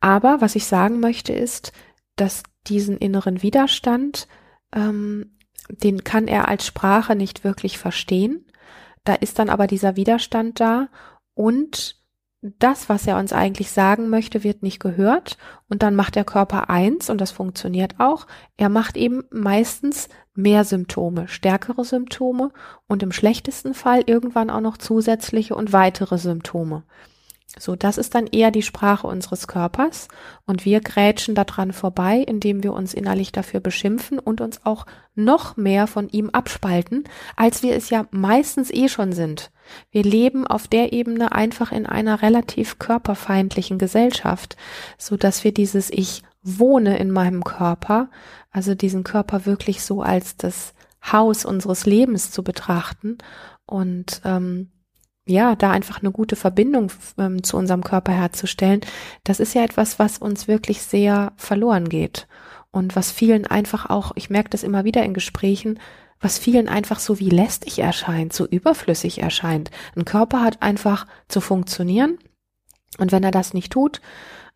Aber 0.00 0.40
was 0.40 0.56
ich 0.56 0.66
sagen 0.66 1.00
möchte 1.00 1.32
ist, 1.32 1.72
dass 2.16 2.42
diesen 2.66 2.98
inneren 2.98 3.42
Widerstand, 3.42 4.28
ähm, 4.74 5.36
den 5.68 6.04
kann 6.04 6.28
er 6.28 6.48
als 6.48 6.66
Sprache 6.66 7.16
nicht 7.16 7.44
wirklich 7.44 7.78
verstehen. 7.78 8.46
Da 9.04 9.14
ist 9.14 9.38
dann 9.38 9.50
aber 9.50 9.66
dieser 9.66 9.96
Widerstand 9.96 10.60
da 10.60 10.88
und 11.34 11.96
das, 12.58 12.90
was 12.90 13.06
er 13.06 13.16
uns 13.18 13.32
eigentlich 13.32 13.70
sagen 13.70 14.10
möchte, 14.10 14.44
wird 14.44 14.62
nicht 14.62 14.78
gehört 14.78 15.38
und 15.68 15.82
dann 15.82 15.94
macht 15.94 16.14
der 16.14 16.24
Körper 16.24 16.68
eins 16.68 17.08
und 17.08 17.20
das 17.20 17.30
funktioniert 17.30 17.94
auch. 17.98 18.26
Er 18.58 18.68
macht 18.68 18.98
eben 18.98 19.24
meistens 19.30 20.10
mehr 20.34 20.64
Symptome, 20.64 21.26
stärkere 21.28 21.84
Symptome 21.84 22.50
und 22.86 23.02
im 23.02 23.12
schlechtesten 23.12 23.72
Fall 23.72 24.02
irgendwann 24.06 24.50
auch 24.50 24.60
noch 24.60 24.76
zusätzliche 24.76 25.54
und 25.54 25.72
weitere 25.72 26.18
Symptome. 26.18 26.82
So, 27.56 27.76
das 27.76 27.98
ist 27.98 28.16
dann 28.16 28.26
eher 28.26 28.50
die 28.50 28.62
Sprache 28.62 29.06
unseres 29.06 29.46
Körpers 29.46 30.08
und 30.44 30.64
wir 30.64 30.80
grätschen 30.80 31.36
daran 31.36 31.72
vorbei, 31.72 32.18
indem 32.18 32.64
wir 32.64 32.72
uns 32.72 32.94
innerlich 32.94 33.30
dafür 33.30 33.60
beschimpfen 33.60 34.18
und 34.18 34.40
uns 34.40 34.64
auch 34.64 34.86
noch 35.14 35.56
mehr 35.56 35.86
von 35.86 36.08
ihm 36.08 36.30
abspalten, 36.30 37.04
als 37.36 37.62
wir 37.62 37.76
es 37.76 37.90
ja 37.90 38.06
meistens 38.10 38.72
eh 38.72 38.88
schon 38.88 39.12
sind. 39.12 39.52
Wir 39.90 40.02
leben 40.02 40.46
auf 40.46 40.66
der 40.66 40.92
Ebene 40.92 41.30
einfach 41.30 41.70
in 41.70 41.86
einer 41.86 42.22
relativ 42.22 42.80
körperfeindlichen 42.80 43.78
Gesellschaft, 43.78 44.56
so 44.98 45.16
dass 45.16 45.44
wir 45.44 45.54
dieses 45.54 45.90
Ich 45.90 46.22
wohne 46.42 46.98
in 46.98 47.10
meinem 47.10 47.44
Körper, 47.44 48.10
also 48.50 48.74
diesen 48.74 49.04
Körper 49.04 49.46
wirklich 49.46 49.82
so 49.82 50.02
als 50.02 50.36
das 50.36 50.74
Haus 51.12 51.44
unseres 51.44 51.86
Lebens 51.86 52.32
zu 52.32 52.42
betrachten 52.42 53.18
und 53.66 54.22
ähm, 54.24 54.70
ja, 55.26 55.56
da 55.56 55.70
einfach 55.70 56.00
eine 56.00 56.10
gute 56.10 56.36
Verbindung 56.36 56.90
ähm, 57.18 57.42
zu 57.42 57.56
unserem 57.56 57.82
Körper 57.82 58.12
herzustellen, 58.12 58.80
das 59.24 59.40
ist 59.40 59.54
ja 59.54 59.64
etwas, 59.64 59.98
was 59.98 60.18
uns 60.18 60.48
wirklich 60.48 60.82
sehr 60.82 61.32
verloren 61.36 61.88
geht. 61.88 62.26
Und 62.70 62.96
was 62.96 63.12
vielen 63.12 63.46
einfach 63.46 63.88
auch, 63.88 64.12
ich 64.16 64.30
merke 64.30 64.50
das 64.50 64.64
immer 64.64 64.84
wieder 64.84 65.04
in 65.04 65.14
Gesprächen, 65.14 65.78
was 66.20 66.38
vielen 66.38 66.68
einfach 66.68 66.98
so 66.98 67.20
wie 67.20 67.30
lästig 67.30 67.78
erscheint, 67.78 68.32
so 68.32 68.46
überflüssig 68.46 69.20
erscheint. 69.20 69.70
Ein 69.94 70.04
Körper 70.04 70.42
hat 70.42 70.62
einfach 70.62 71.06
zu 71.28 71.40
funktionieren. 71.40 72.18
Und 72.98 73.12
wenn 73.12 73.22
er 73.22 73.30
das 73.30 73.54
nicht 73.54 73.72
tut, 73.72 74.00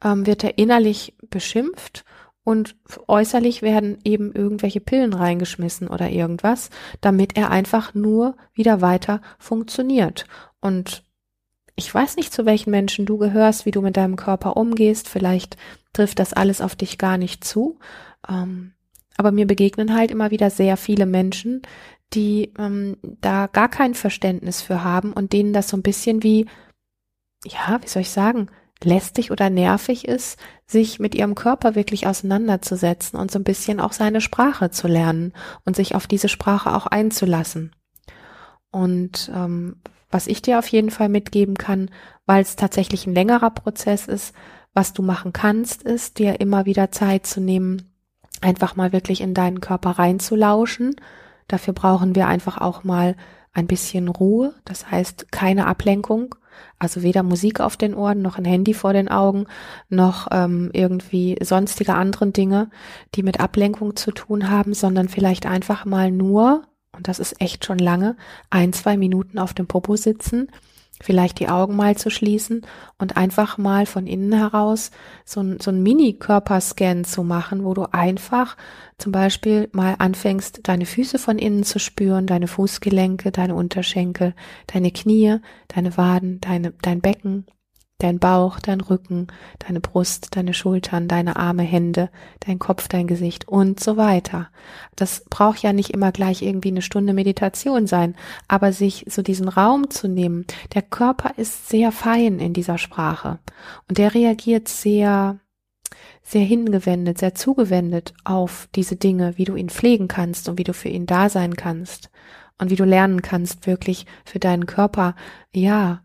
ähm, 0.02 0.26
wird 0.26 0.44
er 0.44 0.58
innerlich 0.58 1.14
beschimpft 1.28 2.04
und 2.48 2.76
äußerlich 3.08 3.60
werden 3.60 3.98
eben 4.04 4.32
irgendwelche 4.32 4.80
Pillen 4.80 5.12
reingeschmissen 5.12 5.86
oder 5.86 6.08
irgendwas, 6.08 6.70
damit 7.02 7.36
er 7.36 7.50
einfach 7.50 7.94
nur 7.94 8.36
wieder 8.54 8.80
weiter 8.80 9.20
funktioniert. 9.38 10.24
Und 10.60 11.04
ich 11.76 11.92
weiß 11.92 12.16
nicht, 12.16 12.32
zu 12.32 12.44
welchen 12.44 12.70
Menschen 12.70 13.06
du 13.06 13.18
gehörst, 13.18 13.64
wie 13.64 13.70
du 13.70 13.80
mit 13.80 13.96
deinem 13.96 14.16
Körper 14.16 14.56
umgehst. 14.56 15.08
Vielleicht 15.08 15.56
trifft 15.92 16.18
das 16.18 16.32
alles 16.32 16.60
auf 16.60 16.74
dich 16.74 16.98
gar 16.98 17.18
nicht 17.18 17.44
zu. 17.44 17.78
Ähm, 18.28 18.72
aber 19.16 19.32
mir 19.32 19.46
begegnen 19.46 19.94
halt 19.94 20.10
immer 20.10 20.30
wieder 20.30 20.50
sehr 20.50 20.76
viele 20.76 21.06
Menschen, 21.06 21.62
die 22.14 22.52
ähm, 22.58 22.96
da 23.02 23.46
gar 23.46 23.68
kein 23.68 23.94
Verständnis 23.94 24.62
für 24.62 24.82
haben 24.82 25.12
und 25.12 25.32
denen 25.32 25.52
das 25.52 25.68
so 25.68 25.76
ein 25.76 25.82
bisschen 25.82 26.22
wie, 26.22 26.46
ja, 27.44 27.78
wie 27.82 27.88
soll 27.88 28.02
ich 28.02 28.10
sagen, 28.10 28.48
lästig 28.82 29.30
oder 29.30 29.50
nervig 29.50 30.06
ist, 30.06 30.38
sich 30.66 31.00
mit 31.00 31.14
ihrem 31.14 31.34
Körper 31.34 31.74
wirklich 31.74 32.06
auseinanderzusetzen 32.06 33.18
und 33.18 33.30
so 33.30 33.38
ein 33.38 33.44
bisschen 33.44 33.80
auch 33.80 33.92
seine 33.92 34.20
Sprache 34.20 34.70
zu 34.70 34.86
lernen 34.86 35.32
und 35.64 35.76
sich 35.76 35.94
auf 35.94 36.06
diese 36.06 36.28
Sprache 36.28 36.74
auch 36.74 36.86
einzulassen. 36.86 37.74
Und 38.70 39.30
ähm, 39.34 39.80
was 40.10 40.26
ich 40.26 40.42
dir 40.42 40.58
auf 40.58 40.68
jeden 40.68 40.90
Fall 40.90 41.08
mitgeben 41.08 41.56
kann, 41.56 41.90
weil 42.26 42.42
es 42.42 42.56
tatsächlich 42.56 43.06
ein 43.06 43.14
längerer 43.14 43.50
Prozess 43.50 44.06
ist, 44.06 44.34
was 44.74 44.92
du 44.92 45.02
machen 45.02 45.32
kannst, 45.32 45.82
ist 45.82 46.18
dir 46.18 46.40
immer 46.40 46.66
wieder 46.66 46.90
Zeit 46.92 47.26
zu 47.26 47.40
nehmen, 47.40 47.90
einfach 48.40 48.76
mal 48.76 48.92
wirklich 48.92 49.20
in 49.20 49.34
deinen 49.34 49.60
Körper 49.60 49.92
reinzulauschen. 49.92 50.96
Dafür 51.48 51.74
brauchen 51.74 52.14
wir 52.14 52.28
einfach 52.28 52.58
auch 52.58 52.84
mal 52.84 53.16
ein 53.52 53.66
bisschen 53.66 54.08
Ruhe, 54.08 54.54
das 54.64 54.90
heißt 54.90 55.32
keine 55.32 55.66
Ablenkung, 55.66 56.34
also 56.78 57.02
weder 57.02 57.22
Musik 57.22 57.60
auf 57.60 57.76
den 57.76 57.94
Ohren, 57.94 58.22
noch 58.22 58.38
ein 58.38 58.44
Handy 58.44 58.74
vor 58.74 58.92
den 58.92 59.08
Augen, 59.08 59.46
noch 59.88 60.28
ähm, 60.30 60.70
irgendwie 60.72 61.36
sonstige 61.42 61.94
anderen 61.94 62.32
Dinge, 62.32 62.70
die 63.14 63.22
mit 63.22 63.40
Ablenkung 63.40 63.96
zu 63.96 64.12
tun 64.12 64.50
haben, 64.50 64.74
sondern 64.74 65.08
vielleicht 65.08 65.46
einfach 65.46 65.84
mal 65.84 66.10
nur 66.10 66.62
und 66.96 67.08
das 67.08 67.18
ist 67.18 67.40
echt 67.40 67.64
schon 67.64 67.78
lange, 67.78 68.16
ein, 68.50 68.72
zwei 68.72 68.96
Minuten 68.96 69.38
auf 69.38 69.54
dem 69.54 69.66
Popo 69.66 69.96
sitzen, 69.96 70.48
vielleicht 71.00 71.38
die 71.38 71.48
Augen 71.48 71.76
mal 71.76 71.96
zu 71.96 72.10
schließen 72.10 72.66
und 72.98 73.16
einfach 73.16 73.58
mal 73.58 73.86
von 73.86 74.06
innen 74.06 74.32
heraus 74.32 74.90
so 75.24 75.40
ein, 75.40 75.60
so 75.60 75.70
ein 75.70 75.82
Mini-Körperscan 75.82 77.04
zu 77.04 77.22
machen, 77.22 77.64
wo 77.64 77.74
du 77.74 77.84
einfach 77.92 78.56
zum 78.98 79.12
Beispiel 79.12 79.68
mal 79.72 79.94
anfängst, 79.98 80.60
deine 80.64 80.86
Füße 80.86 81.18
von 81.18 81.38
innen 81.38 81.62
zu 81.62 81.78
spüren, 81.78 82.26
deine 82.26 82.48
Fußgelenke, 82.48 83.30
deine 83.30 83.54
Unterschenkel, 83.54 84.34
deine 84.66 84.90
Knie, 84.90 85.36
deine 85.68 85.96
Waden, 85.96 86.40
deine, 86.40 86.72
dein 86.82 87.00
Becken, 87.00 87.46
dein 87.98 88.20
Bauch, 88.20 88.60
dein 88.60 88.80
Rücken, 88.80 89.26
deine 89.58 89.80
Brust, 89.80 90.36
deine 90.36 90.54
Schultern, 90.54 91.08
deine 91.08 91.34
Arme, 91.34 91.64
Hände, 91.64 92.10
dein 92.40 92.60
Kopf, 92.60 92.86
dein 92.86 93.08
Gesicht 93.08 93.48
und 93.48 93.80
so 93.80 93.96
weiter. 93.96 94.50
Das 94.94 95.24
braucht 95.28 95.60
ja 95.62 95.72
nicht 95.72 95.90
immer 95.90 96.12
gleich 96.12 96.42
irgendwie 96.42 96.68
eine 96.68 96.82
Stunde 96.82 97.12
Meditation 97.12 97.88
sein, 97.88 98.14
aber 98.46 98.72
sich 98.72 99.04
so 99.08 99.22
diesen 99.22 99.48
Raum 99.48 99.90
zu 99.90 100.06
nehmen. 100.06 100.46
Der 100.74 100.82
Körper 100.82 101.32
ist 101.36 101.68
sehr 101.68 101.90
fein 101.90 102.38
in 102.38 102.52
dieser 102.52 102.78
Sprache 102.78 103.40
und 103.88 103.98
der 103.98 104.14
reagiert 104.14 104.68
sehr 104.68 105.40
sehr 106.22 106.44
hingewendet, 106.44 107.18
sehr 107.18 107.34
zugewendet 107.34 108.12
auf 108.22 108.68
diese 108.74 108.96
Dinge, 108.96 109.38
wie 109.38 109.44
du 109.44 109.56
ihn 109.56 109.70
pflegen 109.70 110.08
kannst 110.08 110.48
und 110.48 110.58
wie 110.58 110.64
du 110.64 110.74
für 110.74 110.90
ihn 110.90 111.06
da 111.06 111.30
sein 111.30 111.56
kannst 111.56 112.10
und 112.58 112.70
wie 112.70 112.76
du 112.76 112.84
lernen 112.84 113.22
kannst, 113.22 113.66
wirklich 113.66 114.04
für 114.26 114.38
deinen 114.38 114.66
Körper, 114.66 115.14
ja, 115.52 116.02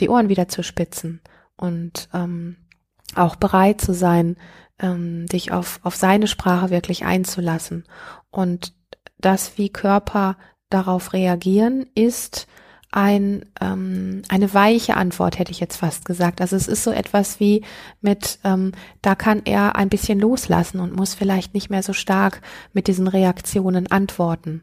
die 0.00 0.08
Ohren 0.08 0.28
wieder 0.28 0.48
zu 0.48 0.62
spitzen 0.62 1.20
und 1.56 2.08
ähm, 2.12 2.56
auch 3.14 3.36
bereit 3.36 3.80
zu 3.80 3.94
sein, 3.94 4.36
ähm, 4.78 5.26
dich 5.26 5.52
auf, 5.52 5.80
auf 5.82 5.96
seine 5.96 6.26
Sprache 6.26 6.70
wirklich 6.70 7.04
einzulassen. 7.04 7.84
Und 8.30 8.74
das, 9.18 9.56
wie 9.56 9.68
Körper 9.68 10.36
darauf 10.68 11.12
reagieren, 11.12 11.86
ist 11.94 12.46
ein, 12.90 13.44
ähm, 13.60 14.22
eine 14.28 14.54
weiche 14.54 14.96
Antwort, 14.96 15.38
hätte 15.38 15.50
ich 15.50 15.58
jetzt 15.58 15.76
fast 15.76 16.04
gesagt. 16.04 16.40
Also 16.40 16.54
es 16.54 16.68
ist 16.68 16.84
so 16.84 16.92
etwas 16.92 17.40
wie 17.40 17.64
mit, 18.00 18.38
ähm, 18.44 18.72
da 19.02 19.14
kann 19.14 19.42
er 19.44 19.74
ein 19.76 19.88
bisschen 19.88 20.20
loslassen 20.20 20.78
und 20.78 20.94
muss 20.94 21.14
vielleicht 21.14 21.54
nicht 21.54 21.70
mehr 21.70 21.82
so 21.82 21.92
stark 21.92 22.40
mit 22.72 22.86
diesen 22.86 23.08
Reaktionen 23.08 23.90
antworten. 23.90 24.62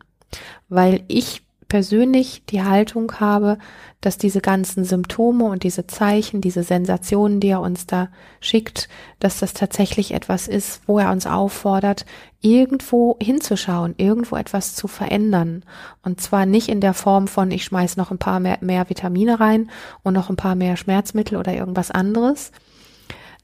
Weil 0.69 1.03
ich 1.09 1.43
persönlich 1.71 2.43
die 2.47 2.63
Haltung 2.63 3.13
habe, 3.21 3.57
dass 4.01 4.17
diese 4.17 4.41
ganzen 4.41 4.83
Symptome 4.83 5.45
und 5.45 5.63
diese 5.63 5.87
Zeichen, 5.87 6.41
diese 6.41 6.63
Sensationen, 6.63 7.39
die 7.39 7.47
er 7.47 7.61
uns 7.61 7.87
da 7.87 8.09
schickt, 8.41 8.89
dass 9.19 9.39
das 9.39 9.53
tatsächlich 9.53 10.13
etwas 10.13 10.49
ist, 10.49 10.81
wo 10.85 10.99
er 10.99 11.13
uns 11.13 11.27
auffordert, 11.27 12.05
irgendwo 12.41 13.15
hinzuschauen, 13.21 13.95
irgendwo 13.95 14.35
etwas 14.35 14.75
zu 14.75 14.89
verändern. 14.89 15.63
Und 16.03 16.19
zwar 16.19 16.45
nicht 16.45 16.67
in 16.67 16.81
der 16.81 16.93
Form 16.93 17.29
von, 17.29 17.49
ich 17.51 17.63
schmeiß 17.63 17.95
noch 17.95 18.11
ein 18.11 18.17
paar 18.17 18.41
mehr, 18.41 18.57
mehr 18.59 18.89
Vitamine 18.89 19.39
rein 19.39 19.71
und 20.03 20.13
noch 20.13 20.29
ein 20.29 20.35
paar 20.35 20.55
mehr 20.55 20.75
Schmerzmittel 20.75 21.37
oder 21.37 21.53
irgendwas 21.53 21.89
anderes, 21.89 22.51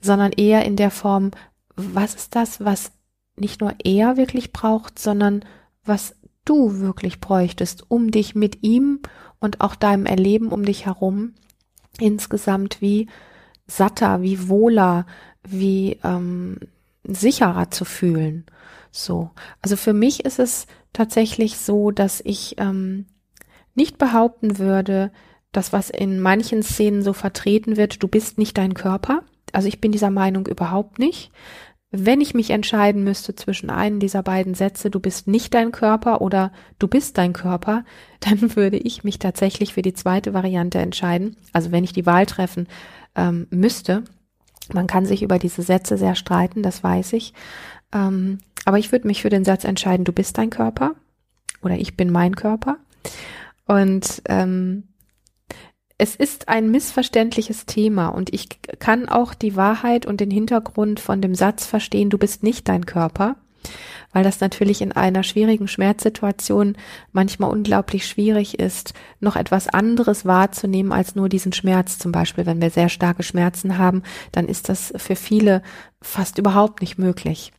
sondern 0.02 0.34
eher 0.34 0.66
in 0.66 0.76
der 0.76 0.92
Form, 0.92 1.32
was 1.78 2.14
ist 2.14 2.36
das, 2.36 2.60
was 2.60 2.92
nicht 3.38 3.62
nur 3.62 3.74
er 3.86 4.18
wirklich 4.18 4.52
braucht, 4.52 5.00
sondern 5.00 5.46
was 5.86 6.14
du 6.50 6.80
wirklich 6.80 7.20
bräuchtest, 7.20 7.90
um 7.90 8.12
dich 8.12 8.36
mit 8.36 8.64
ihm 8.64 9.00
und 9.40 9.62
auch 9.62 9.76
deinem 9.76 10.06
Erleben 10.06 10.50
um 10.50 10.66
dich 10.66 10.86
herum 10.86 11.34
insgesamt 12.00 12.82
wie 12.82 13.08
satter, 13.68 14.22
wie 14.22 14.48
wohler, 14.48 15.06
wie 15.48 16.00
ähm, 16.04 16.58
sicherer 17.04 17.72
zu 17.72 17.86
fühlen. 17.86 18.46
So, 18.92 19.32
also 19.62 19.76
für 19.76 19.94
mich 19.94 20.26
ist 20.26 20.40
es 20.40 20.68
tatsächlich 20.94 21.58
so, 21.58 21.92
dass 21.92 22.22
ich 22.22 22.56
ähm, 22.58 23.06
nicht 23.76 23.98
behaupten 23.98 24.58
würde, 24.58 25.12
dass 25.52 25.74
was 25.74 25.90
in 25.90 26.20
manchen 26.20 26.64
Szenen 26.64 27.04
so 27.04 27.14
vertreten 27.14 27.78
wird, 27.78 28.02
du 28.02 28.08
bist 28.08 28.38
nicht 28.38 28.58
dein 28.58 28.74
Körper. 28.74 29.24
Also 29.54 29.68
ich 29.68 29.80
bin 29.80 29.92
dieser 29.92 30.10
Meinung 30.10 30.46
überhaupt 30.46 31.00
nicht, 31.00 31.32
wenn 31.92 32.20
ich 32.20 32.34
mich 32.34 32.50
entscheiden 32.50 33.04
müsste 33.04 33.34
zwischen 33.36 33.70
einem 33.70 34.00
dieser 34.00 34.22
beiden 34.22 34.54
Sätze, 34.54 34.90
du 34.90 35.00
bist 35.00 35.28
nicht 35.28 35.54
dein 35.54 35.72
Körper 35.72 36.22
oder 36.22 36.52
du 36.80 36.88
bist 36.88 37.18
dein 37.18 37.34
Körper, 37.34 37.86
dann 38.20 38.56
würde 38.56 38.78
ich 38.78 39.04
mich 39.04 39.20
tatsächlich 39.20 39.74
für 39.74 39.82
die 39.82 39.94
zweite 39.94 40.34
Variante 40.34 40.80
entscheiden. 40.80 41.38
Also 41.54 41.72
wenn 41.72 41.84
ich 41.84 41.94
die 41.94 42.06
Wahl 42.06 42.26
treffen 42.26 42.68
ähm, 43.16 43.48
müsste. 43.50 44.04
Man 44.74 44.88
kann 44.88 45.06
sich 45.06 45.24
über 45.24 45.40
diese 45.40 45.62
Sätze 45.62 45.98
sehr 45.98 46.16
streiten, 46.16 46.62
das 46.62 46.84
weiß 46.84 47.14
ich. 47.14 47.34
Ähm, 47.94 48.40
aber 48.66 48.80
ich 48.80 48.92
würde 48.92 49.08
mich 49.08 49.22
für 49.22 49.30
den 49.30 49.46
Satz 49.46 49.64
entscheiden, 49.64 50.04
du 50.04 50.12
bist 50.12 50.38
dein 50.38 50.50
Körper 50.50 50.96
oder 51.62 51.78
ich 51.78 51.96
bin 51.96 52.12
mein 52.12 52.36
Körper. 52.36 52.78
Und 53.66 54.22
ähm, 54.28 54.84
es 55.98 56.16
ist 56.16 56.48
ein 56.48 56.70
missverständliches 56.70 57.66
Thema 57.66 58.10
und 58.10 58.34
ich 58.34 58.50
kann 58.80 59.10
auch 59.10 59.34
die 59.34 59.56
Wahrheit 59.56 60.06
und 60.06 60.22
den 60.22 60.30
Hintergrund 60.30 61.00
von 61.00 61.22
dem 61.22 61.34
Satz 61.34 61.66
verstehen, 61.66 62.10
du 62.10 62.20
bist 62.20 62.44
nicht 62.44 62.68
dein 62.68 62.86
Körper, 62.86 63.36
weil 64.14 64.24
das 64.24 64.40
natürlich 64.40 64.82
in 64.82 64.92
einer 64.92 65.24
schwierigen 65.24 65.68
Schmerzsituation 65.68 66.78
manchmal 67.12 67.50
unglaublich 67.50 68.06
schwierig 68.06 68.60
ist, 68.60 68.94
noch 69.20 69.36
etwas 69.36 69.68
anderes 69.68 70.26
wahrzunehmen 70.26 70.92
als 70.92 71.16
nur 71.16 71.30
diesen 71.30 71.52
Schmerz. 71.52 71.98
Zum 71.98 72.12
Beispiel, 72.12 72.46
wenn 72.46 72.62
wir 72.62 72.70
sehr 72.70 72.90
starke 72.90 73.24
Schmerzen 73.24 73.80
haben, 73.80 74.04
dann 74.32 74.48
ist 74.48 74.70
das 74.70 74.94
für 74.98 75.16
viele 75.16 75.64
fast 76.02 76.38
überhaupt 76.38 76.82
nicht 76.82 77.00
möglich. 77.00 77.52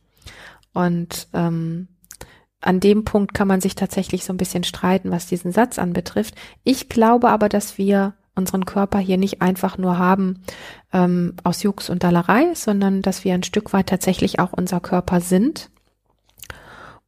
Und 0.73 1.27
ähm, 1.33 1.89
an 2.61 2.79
dem 2.79 3.03
Punkt 3.03 3.33
kann 3.33 3.47
man 3.47 3.61
sich 3.61 3.75
tatsächlich 3.75 4.23
so 4.23 4.33
ein 4.33 4.37
bisschen 4.37 4.63
streiten, 4.63 5.11
was 5.11 5.27
diesen 5.27 5.51
Satz 5.51 5.77
anbetrifft. 5.77 6.35
Ich 6.63 6.89
glaube 6.89 7.29
aber, 7.29 7.49
dass 7.49 7.77
wir 7.77 8.13
unseren 8.39 8.65
Körper 8.65 8.97
hier 8.97 9.17
nicht 9.17 9.41
einfach 9.43 9.77
nur 9.77 9.99
haben 9.99 10.41
ähm, 10.91 11.35
aus 11.43 11.61
Jux 11.61 11.91
und 11.91 12.03
Dallerei, 12.03 12.55
sondern 12.55 13.03
dass 13.03 13.23
wir 13.23 13.35
ein 13.35 13.43
Stück 13.43 13.71
weit 13.73 13.87
tatsächlich 13.87 14.39
auch 14.39 14.53
unser 14.53 14.79
Körper 14.79 15.21
sind. 15.21 15.69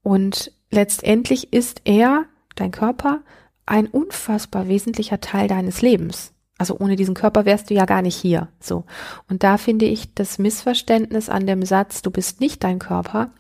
Und 0.03 0.51
letztendlich 0.69 1.51
ist 1.51 1.81
er, 1.85 2.25
dein 2.55 2.71
Körper, 2.71 3.21
ein 3.65 3.87
unfassbar 3.87 4.67
wesentlicher 4.67 5.21
Teil 5.21 5.47
deines 5.47 5.81
Lebens. 5.81 6.33
Also 6.57 6.77
ohne 6.77 6.95
diesen 6.95 7.15
Körper 7.15 7.45
wärst 7.45 7.71
du 7.71 7.73
ja 7.73 7.85
gar 7.85 8.03
nicht 8.03 8.15
hier. 8.15 8.49
So. 8.59 8.83
Und 9.27 9.41
da 9.41 9.57
finde 9.57 9.85
ich 9.85 10.13
das 10.13 10.37
Missverständnis 10.37 11.27
an 11.27 11.47
dem 11.47 11.63
Satz, 11.65 12.03
du 12.03 12.11
bist 12.11 12.39
nicht 12.39 12.63
dein 12.63 12.77
Körper, 12.77 13.31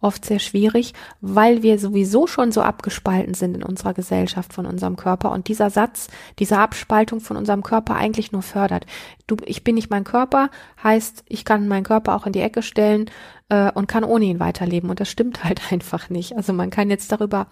oft 0.00 0.24
sehr 0.24 0.38
schwierig, 0.38 0.92
weil 1.20 1.62
wir 1.62 1.78
sowieso 1.78 2.26
schon 2.26 2.52
so 2.52 2.62
abgespalten 2.62 3.34
sind 3.34 3.56
in 3.56 3.62
unserer 3.62 3.94
Gesellschaft 3.94 4.52
von 4.52 4.66
unserem 4.66 4.96
Körper 4.96 5.30
und 5.32 5.48
dieser 5.48 5.70
Satz, 5.70 6.08
diese 6.38 6.58
Abspaltung 6.58 7.20
von 7.20 7.36
unserem 7.36 7.62
Körper 7.62 7.96
eigentlich 7.96 8.32
nur 8.32 8.42
fördert. 8.42 8.86
Du, 9.26 9.36
ich 9.46 9.64
bin 9.64 9.74
nicht 9.74 9.90
mein 9.90 10.04
Körper, 10.04 10.50
heißt, 10.82 11.24
ich 11.28 11.44
kann 11.44 11.68
meinen 11.68 11.84
Körper 11.84 12.14
auch 12.14 12.26
in 12.26 12.32
die 12.32 12.40
Ecke 12.40 12.62
stellen 12.62 13.10
äh, 13.48 13.70
und 13.72 13.88
kann 13.88 14.04
ohne 14.04 14.26
ihn 14.26 14.40
weiterleben 14.40 14.90
und 14.90 15.00
das 15.00 15.08
stimmt 15.08 15.44
halt 15.44 15.72
einfach 15.72 16.10
nicht. 16.10 16.36
Also 16.36 16.52
man 16.52 16.70
kann 16.70 16.90
jetzt 16.90 17.10
darüber 17.10 17.46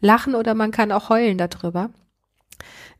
lachen 0.00 0.34
oder 0.34 0.54
man 0.54 0.70
kann 0.70 0.92
auch 0.92 1.10
heulen 1.10 1.38
darüber. 1.38 1.90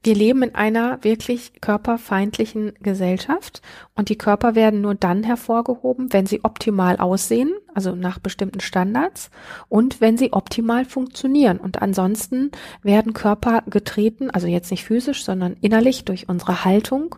Wir 0.03 0.15
leben 0.15 0.43
in 0.43 0.55
einer 0.55 1.03
wirklich 1.03 1.61
körperfeindlichen 1.61 2.75
Gesellschaft 2.81 3.63
und 3.97 4.09
die 4.09 4.19
Körper 4.19 4.55
werden 4.55 4.81
nur 4.81 4.95
dann 4.95 5.25
hervorgehoben, 5.25 6.13
wenn 6.13 6.27
sie 6.27 6.45
optimal 6.45 6.99
aussehen, 6.99 7.53
also 7.75 7.97
nach 7.97 8.19
bestimmten 8.19 8.61
Standards 8.61 9.31
und 9.69 10.01
wenn 10.01 10.17
sie 10.17 10.33
optimal 10.33 10.85
funktionieren. 10.85 11.59
Und 11.59 11.83
ansonsten 11.83 12.53
werden 12.83 13.13
Körper 13.13 13.63
getreten, 13.67 14.31
also 14.31 14.47
jetzt 14.47 14.71
nicht 14.71 14.85
physisch, 14.85 15.25
sondern 15.25 15.57
innerlich 15.61 16.05
durch 16.05 16.29
unsere 16.29 16.65
Haltung 16.65 17.17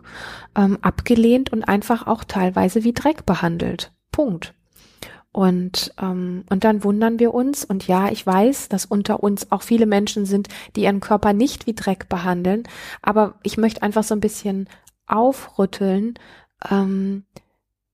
ähm, 0.57 0.79
abgelehnt 0.81 1.53
und 1.53 1.63
einfach 1.63 2.07
auch 2.07 2.23
teilweise 2.23 2.83
wie 2.83 2.93
Dreck 2.93 3.25
behandelt. 3.25 3.91
Punkt. 4.11 4.55
Und, 5.33 5.93
ähm, 6.01 6.43
und 6.49 6.63
dann 6.65 6.83
wundern 6.83 7.19
wir 7.19 7.33
uns, 7.33 7.63
und 7.63 7.87
ja, 7.87 8.11
ich 8.11 8.25
weiß, 8.25 8.67
dass 8.67 8.85
unter 8.85 9.23
uns 9.23 9.51
auch 9.51 9.61
viele 9.61 9.85
Menschen 9.85 10.25
sind, 10.25 10.49
die 10.75 10.83
ihren 10.83 10.99
Körper 10.99 11.31
nicht 11.31 11.67
wie 11.67 11.73
Dreck 11.73 12.09
behandeln, 12.09 12.63
aber 13.01 13.35
ich 13.43 13.57
möchte 13.57 13.81
einfach 13.81 14.03
so 14.03 14.13
ein 14.13 14.19
bisschen 14.19 14.67
aufrütteln, 15.07 16.15
ähm, 16.69 17.23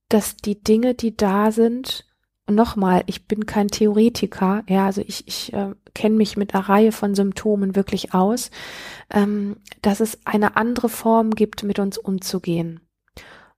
dass 0.09 0.35
die 0.37 0.61
Dinge, 0.63 0.95
die 0.95 1.15
da 1.15 1.51
sind, 1.51 2.05
und 2.47 2.55
nochmal, 2.55 3.03
ich 3.07 3.27
bin 3.27 3.45
kein 3.45 3.67
Theoretiker, 3.67 4.63
ja, 4.67 4.85
also 4.85 5.01
ich, 5.05 5.27
ich 5.27 5.51
äh, 5.53 5.75
kenne 5.93 6.15
mich 6.15 6.37
mit 6.37 6.55
einer 6.55 6.69
Reihe 6.69 6.93
von 6.93 7.13
Symptomen 7.13 7.75
wirklich 7.75 8.13
aus, 8.13 8.51
ähm, 9.13 9.57
dass 9.81 9.99
es 9.99 10.25
eine 10.25 10.55
andere 10.55 10.87
Form 10.87 11.31
gibt, 11.31 11.63
mit 11.63 11.77
uns 11.77 11.97
umzugehen. 11.97 12.79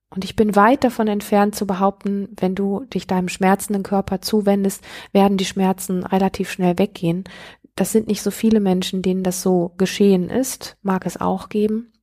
Und 0.10 0.24
ich 0.24 0.36
bin 0.36 0.56
weit 0.56 0.84
davon 0.84 1.08
entfernt 1.08 1.56
zu 1.56 1.67
behaupten, 1.67 2.30
wenn 2.39 2.56
du 2.56 2.86
dich 2.86 3.06
deinem 3.06 3.30
schmerzenden 3.30 3.84
Körper 3.84 4.22
zuwendest, 4.22 4.84
werden 5.12 5.38
die 5.38 5.45
Schmerzen 5.45 6.04
relativ 6.04 6.52
schnell 6.52 6.80
weggehen. 6.80 7.26
Das 7.76 7.91
sind 7.91 8.08
nicht 8.08 8.24
so 8.24 8.32
viele 8.32 8.60
Menschen, 8.60 9.02
denen 9.02 9.24
das 9.24 9.41
so 9.41 9.74
geschehen 9.78 10.30
ist, 10.30 10.78
mag 10.82 11.06
es 11.06 11.22
auch 11.22 11.50
geben. 11.50 11.93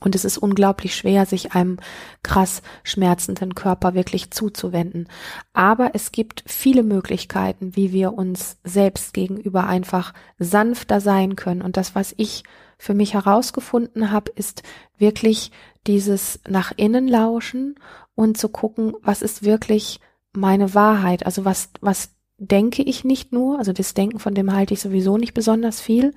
Und 0.00 0.14
es 0.14 0.24
ist 0.24 0.38
unglaublich 0.38 0.94
schwer, 0.94 1.26
sich 1.26 1.52
einem 1.54 1.78
krass 2.22 2.62
schmerzenden 2.84 3.54
Körper 3.54 3.94
wirklich 3.94 4.30
zuzuwenden. 4.30 5.08
Aber 5.52 5.90
es 5.94 6.12
gibt 6.12 6.44
viele 6.46 6.84
Möglichkeiten, 6.84 7.74
wie 7.74 7.92
wir 7.92 8.14
uns 8.14 8.58
selbst 8.62 9.12
gegenüber 9.12 9.66
einfach 9.66 10.14
sanfter 10.38 11.00
sein 11.00 11.34
können. 11.34 11.62
Und 11.62 11.76
das, 11.76 11.94
was 11.96 12.14
ich 12.16 12.44
für 12.78 12.94
mich 12.94 13.14
herausgefunden 13.14 14.10
habe, 14.10 14.30
ist 14.34 14.62
wirklich 14.96 15.50
dieses 15.86 16.40
nach 16.48 16.72
innen 16.76 17.08
lauschen 17.08 17.74
und 18.14 18.38
zu 18.38 18.48
gucken, 18.48 18.94
was 19.02 19.22
ist 19.22 19.42
wirklich 19.42 20.00
meine 20.32 20.74
Wahrheit? 20.74 21.26
Also 21.26 21.44
was, 21.44 21.70
was 21.80 22.10
denke 22.38 22.82
ich 22.82 23.04
nicht 23.04 23.32
nur, 23.32 23.58
also 23.58 23.72
das 23.72 23.94
Denken 23.94 24.20
von 24.20 24.34
dem 24.34 24.52
halte 24.52 24.74
ich 24.74 24.80
sowieso 24.80 25.18
nicht 25.18 25.34
besonders 25.34 25.80
viel, 25.80 26.14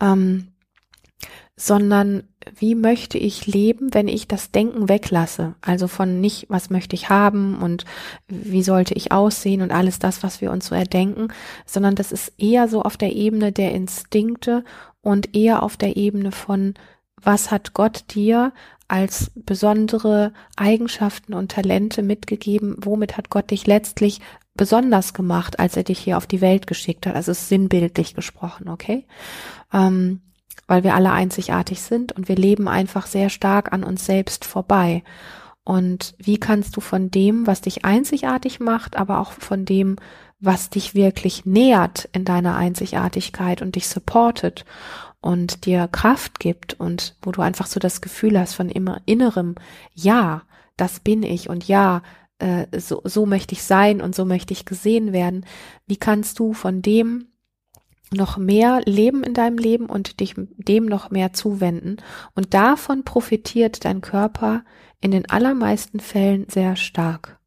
ähm, 0.00 0.48
sondern 1.56 2.24
wie 2.54 2.74
möchte 2.74 3.18
ich 3.18 3.46
leben, 3.46 3.94
wenn 3.94 4.08
ich 4.08 4.28
das 4.28 4.50
Denken 4.50 4.88
weglasse? 4.88 5.54
Also 5.60 5.88
von 5.88 6.20
nicht, 6.20 6.46
was 6.48 6.70
möchte 6.70 6.94
ich 6.94 7.08
haben 7.08 7.60
und 7.62 7.84
wie 8.28 8.62
sollte 8.62 8.94
ich 8.94 9.12
aussehen 9.12 9.62
und 9.62 9.72
alles 9.72 9.98
das, 9.98 10.22
was 10.22 10.40
wir 10.40 10.50
uns 10.50 10.66
so 10.66 10.74
erdenken, 10.74 11.28
sondern 11.66 11.94
das 11.94 12.12
ist 12.12 12.32
eher 12.38 12.68
so 12.68 12.82
auf 12.82 12.96
der 12.96 13.12
Ebene 13.12 13.52
der 13.52 13.72
Instinkte 13.72 14.64
und 15.00 15.34
eher 15.34 15.62
auf 15.62 15.76
der 15.76 15.96
Ebene 15.96 16.32
von, 16.32 16.74
was 17.20 17.50
hat 17.50 17.74
Gott 17.74 18.04
dir 18.14 18.52
als 18.88 19.30
besondere 19.34 20.32
Eigenschaften 20.56 21.34
und 21.34 21.52
Talente 21.52 22.02
mitgegeben? 22.02 22.76
Womit 22.78 23.16
hat 23.16 23.30
Gott 23.30 23.50
dich 23.50 23.66
letztlich 23.66 24.20
besonders 24.54 25.14
gemacht, 25.14 25.58
als 25.58 25.76
er 25.76 25.82
dich 25.82 25.98
hier 25.98 26.18
auf 26.18 26.26
die 26.26 26.40
Welt 26.40 26.66
geschickt 26.66 27.06
hat? 27.06 27.14
Also 27.14 27.32
sinnbildlich 27.32 28.14
gesprochen, 28.14 28.68
okay? 28.68 29.06
Ähm, 29.72 30.20
weil 30.66 30.84
wir 30.84 30.94
alle 30.94 31.12
einzigartig 31.12 31.80
sind 31.82 32.12
und 32.12 32.28
wir 32.28 32.36
leben 32.36 32.68
einfach 32.68 33.06
sehr 33.06 33.28
stark 33.28 33.72
an 33.72 33.84
uns 33.84 34.06
selbst 34.06 34.44
vorbei. 34.44 35.02
Und 35.64 36.14
wie 36.18 36.38
kannst 36.38 36.76
du 36.76 36.80
von 36.80 37.10
dem, 37.10 37.46
was 37.46 37.60
dich 37.60 37.84
einzigartig 37.84 38.58
macht, 38.58 38.96
aber 38.96 39.20
auch 39.20 39.32
von 39.32 39.64
dem, 39.64 39.96
was 40.40 40.70
dich 40.70 40.94
wirklich 40.94 41.46
nährt 41.46 42.08
in 42.12 42.24
deiner 42.24 42.56
Einzigartigkeit 42.56 43.62
und 43.62 43.76
dich 43.76 43.88
supportet 43.88 44.64
und 45.20 45.66
dir 45.66 45.86
Kraft 45.86 46.40
gibt 46.40 46.74
und 46.74 47.16
wo 47.22 47.30
du 47.30 47.42
einfach 47.42 47.66
so 47.66 47.78
das 47.78 48.00
Gefühl 48.00 48.38
hast 48.38 48.54
von 48.54 48.68
immer 48.68 49.00
innerem, 49.06 49.54
ja, 49.94 50.42
das 50.76 50.98
bin 50.98 51.22
ich 51.22 51.48
und 51.48 51.68
ja, 51.68 52.02
äh, 52.40 52.66
so, 52.76 53.02
so 53.04 53.24
möchte 53.24 53.54
ich 53.54 53.62
sein 53.62 54.00
und 54.00 54.16
so 54.16 54.24
möchte 54.24 54.52
ich 54.52 54.64
gesehen 54.64 55.12
werden. 55.12 55.46
Wie 55.86 55.96
kannst 55.96 56.40
du 56.40 56.54
von 56.54 56.82
dem 56.82 57.28
noch 58.12 58.36
mehr 58.36 58.80
leben 58.84 59.22
in 59.22 59.34
deinem 59.34 59.58
Leben 59.58 59.86
und 59.86 60.20
dich 60.20 60.34
dem 60.36 60.86
noch 60.86 61.10
mehr 61.10 61.32
zuwenden. 61.32 61.96
Und 62.34 62.54
davon 62.54 63.04
profitiert 63.04 63.84
dein 63.84 64.00
Körper 64.00 64.64
in 65.00 65.10
den 65.10 65.28
allermeisten 65.28 66.00
Fällen 66.00 66.46
sehr 66.48 66.76
stark. 66.76 67.38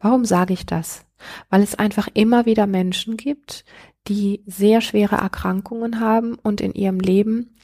Warum 0.00 0.24
sage 0.24 0.54
ich 0.54 0.66
das? 0.66 1.04
Weil 1.50 1.62
es 1.62 1.74
einfach 1.74 2.08
immer 2.14 2.46
wieder 2.46 2.66
Menschen 2.66 3.16
gibt, 3.16 3.64
die 4.06 4.42
sehr 4.46 4.80
schwere 4.80 5.16
Erkrankungen 5.16 6.00
haben 6.00 6.36
und 6.36 6.60
in 6.60 6.72
ihrem 6.72 7.00
Leben 7.00 7.54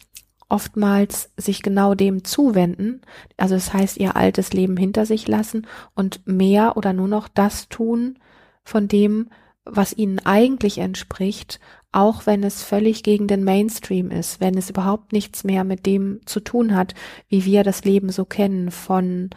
oftmals 0.49 1.33
sich 1.37 1.63
genau 1.63 1.95
dem 1.95 2.23
zuwenden, 2.23 3.01
also 3.37 3.55
das 3.55 3.73
heißt 3.73 3.97
ihr 3.97 4.15
altes 4.15 4.53
Leben 4.53 4.77
hinter 4.77 5.07
sich 5.07 5.27
lassen 5.27 5.67
und 5.95 6.27
mehr 6.27 6.77
oder 6.77 6.93
nur 6.93 7.09
noch 7.09 7.29
das 7.29 7.69
tun 7.69 8.19
von 8.63 8.87
dem, 8.87 9.31
was 9.65 9.97
ihnen 9.97 10.21
eigentlich 10.21 10.79
entspricht, 10.79 11.61
auch 11.95 12.27
wenn 12.27 12.43
es 12.43 12.63
völlig 12.63 13.03
gegen 13.03 13.27
den 13.27 13.45
Mainstream 13.45 14.11
ist, 14.11 14.41
wenn 14.41 14.57
es 14.59 14.71
überhaupt 14.71 15.13
nichts 15.13 15.45
mehr 15.45 15.65
mit 15.65 15.87
dem 15.87 16.21
zu 16.27 16.41
tun 16.41 16.75
hat, 16.75 16.95
wie 17.29 17.45
wir 17.45 17.63
das 17.63 17.85
Leben 17.85 18.11
so 18.11 18.25
kennen, 18.25 18.71
von, 18.71 19.31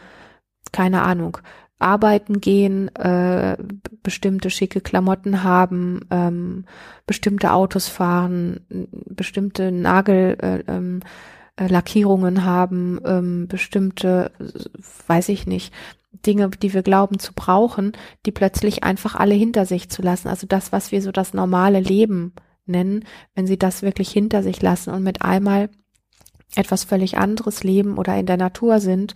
keine 0.72 1.04
Ahnung, 1.04 1.38
arbeiten 1.80 2.41
gehen, 2.41 2.93
äh, 2.96 3.58
bestimmte 4.02 4.50
schicke 4.50 4.82
Klamotten 4.82 5.43
haben, 5.43 6.02
ähm, 6.10 6.65
bestimmte 7.06 7.54
Autos 7.54 7.88
fahren, 7.88 8.62
bestimmte 9.06 9.72
Nagel, 9.72 10.38
äh, 10.41 10.63
ähm, 10.67 11.02
äh, 11.58 11.67
Lackierungen 11.67 12.43
haben, 12.43 13.00
ähm, 13.06 13.48
bestimmte, 13.48 14.32
weiß 15.06 15.30
ich 15.30 15.46
nicht, 15.46 15.72
Dinge, 16.26 16.50
die 16.50 16.74
wir 16.74 16.82
glauben 16.82 17.20
zu 17.20 17.34
brauchen, 17.34 17.91
die 18.26 18.32
plötzlich 18.32 18.84
einfach 18.84 19.13
alle 19.13 19.36
hinter 19.36 19.67
sich 19.67 19.89
zu 19.89 20.02
lassen. 20.02 20.30
Also 20.30 20.48
das, 20.48 20.72
was 20.72 20.91
wir 20.91 21.04
so 21.04 21.12
das 21.12 21.36
normale 21.36 21.80
Leben 21.80 22.34
nennen, 22.68 23.06
wenn 23.36 23.48
sie 23.48 23.58
das 23.58 23.82
wirklich 23.82 24.10
hinter 24.10 24.44
sich 24.44 24.62
lassen 24.62 24.92
und 24.92 25.04
mit 25.04 25.22
einmal 25.22 25.70
etwas 26.56 26.84
völlig 26.86 27.18
anderes 27.18 27.64
leben 27.64 27.98
oder 27.98 28.18
in 28.18 28.26
der 28.26 28.38
Natur 28.38 28.80
sind 28.80 29.14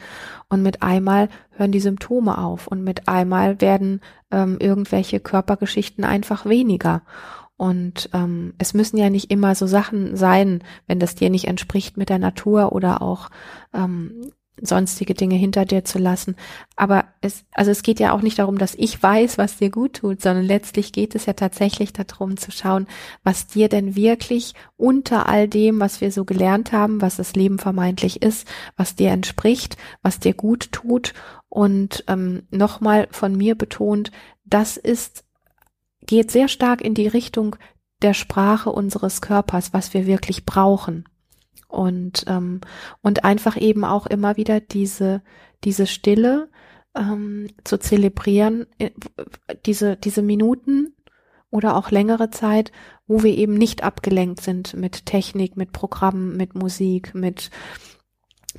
und 0.50 0.62
mit 0.62 0.84
einmal 0.84 1.30
hören 1.52 1.72
die 1.72 1.80
Symptome 1.80 2.38
auf 2.38 2.68
und 2.68 2.84
mit 2.84 3.08
einmal 3.08 3.62
werden 3.62 4.02
ähm, 4.32 4.58
irgendwelche 4.60 5.20
Körpergeschichten 5.20 6.04
einfach 6.04 6.46
weniger. 6.46 7.02
Und 7.58 8.10
ähm, 8.14 8.54
es 8.58 8.74
müssen 8.74 8.98
ja 8.98 9.10
nicht 9.10 9.32
immer 9.32 9.56
so 9.56 9.68
Sachen 9.68 10.16
sein, 10.16 10.64
wenn 10.88 11.00
das 11.00 11.16
dir 11.16 11.30
nicht 11.30 11.48
entspricht 11.48 11.96
mit 11.96 12.10
der 12.10 12.20
Natur 12.20 12.74
oder 12.74 13.02
auch 13.02 13.30
ähm, 13.74 14.32
sonstige 14.62 15.14
Dinge 15.14 15.36
hinter 15.36 15.66
dir 15.66 15.84
zu 15.84 15.98
lassen. 15.98 16.36
Aber 16.76 17.06
es, 17.22 17.46
also 17.52 17.72
es 17.72 17.84
geht 17.84 18.00
ja 18.00 18.14
auch 18.14 18.22
nicht 18.22 18.40
darum, 18.40 18.58
dass 18.58 18.76
ich 18.76 19.02
weiß, 19.02 19.38
was 19.38 19.58
dir 19.58 19.70
gut 19.70 19.98
tut, 19.98 20.22
sondern 20.22 20.46
letztlich 20.46 20.92
geht 20.92 21.16
es 21.16 21.26
ja 21.26 21.34
tatsächlich 21.34 21.94
darum 21.94 22.38
zu 22.38 22.52
schauen, 22.52 22.88
was 23.24 23.48
dir 23.48 23.70
denn 23.70 23.96
wirklich 23.96 24.54
unter 24.78 25.28
all 25.28 25.48
dem, 25.48 25.80
was 25.80 26.02
wir 26.02 26.12
so 26.12 26.26
gelernt 26.26 26.72
haben, 26.72 27.02
was 27.02 27.18
das 27.18 27.34
Leben 27.34 27.60
vermeintlich 27.60 28.22
ist, 28.22 28.48
was 28.78 28.96
dir 28.96 29.12
entspricht, 29.12 29.78
was 30.02 30.20
dir 30.20 30.34
gut 30.34 30.72
tut. 30.72 31.14
Und 31.50 32.04
ähm, 32.08 32.44
nochmal 32.52 33.08
von 33.12 33.36
mir 33.36 33.56
betont, 33.56 34.12
das 34.46 34.78
ist, 34.78 35.26
geht 36.06 36.32
sehr 36.32 36.48
stark 36.48 36.82
in 36.82 36.94
die 36.94 37.08
Richtung 37.08 37.56
der 38.02 38.14
Sprache 38.14 38.72
unseres 38.72 39.22
Körpers, 39.22 39.74
was 39.74 39.94
wir 39.94 40.08
wirklich 40.08 40.46
brauchen 40.46 41.06
und 41.72 42.26
ähm, 42.28 42.62
und 43.02 43.24
einfach 43.24 43.60
eben 43.60 43.84
auch 43.86 44.08
immer 44.08 44.38
wieder 44.38 44.60
diese 44.60 45.22
diese 45.64 45.88
Stille 45.88 46.50
ähm, 46.96 47.48
zu 47.64 47.78
zelebrieren, 47.78 48.68
äh, 48.78 48.92
diese 49.66 49.96
diese 49.98 50.22
Minuten 50.22 50.94
oder 51.50 51.76
auch 51.76 51.92
längere 51.92 52.30
Zeit, 52.30 52.72
wo 53.08 53.24
wir 53.24 53.38
eben 53.38 53.54
nicht 53.54 53.84
abgelenkt 53.84 54.42
sind 54.42 54.74
mit 54.74 55.06
Technik, 55.06 55.58
mit 55.58 55.72
Programmen, 55.72 56.38
mit 56.38 56.56
Musik, 56.56 57.14
mit 57.14 57.52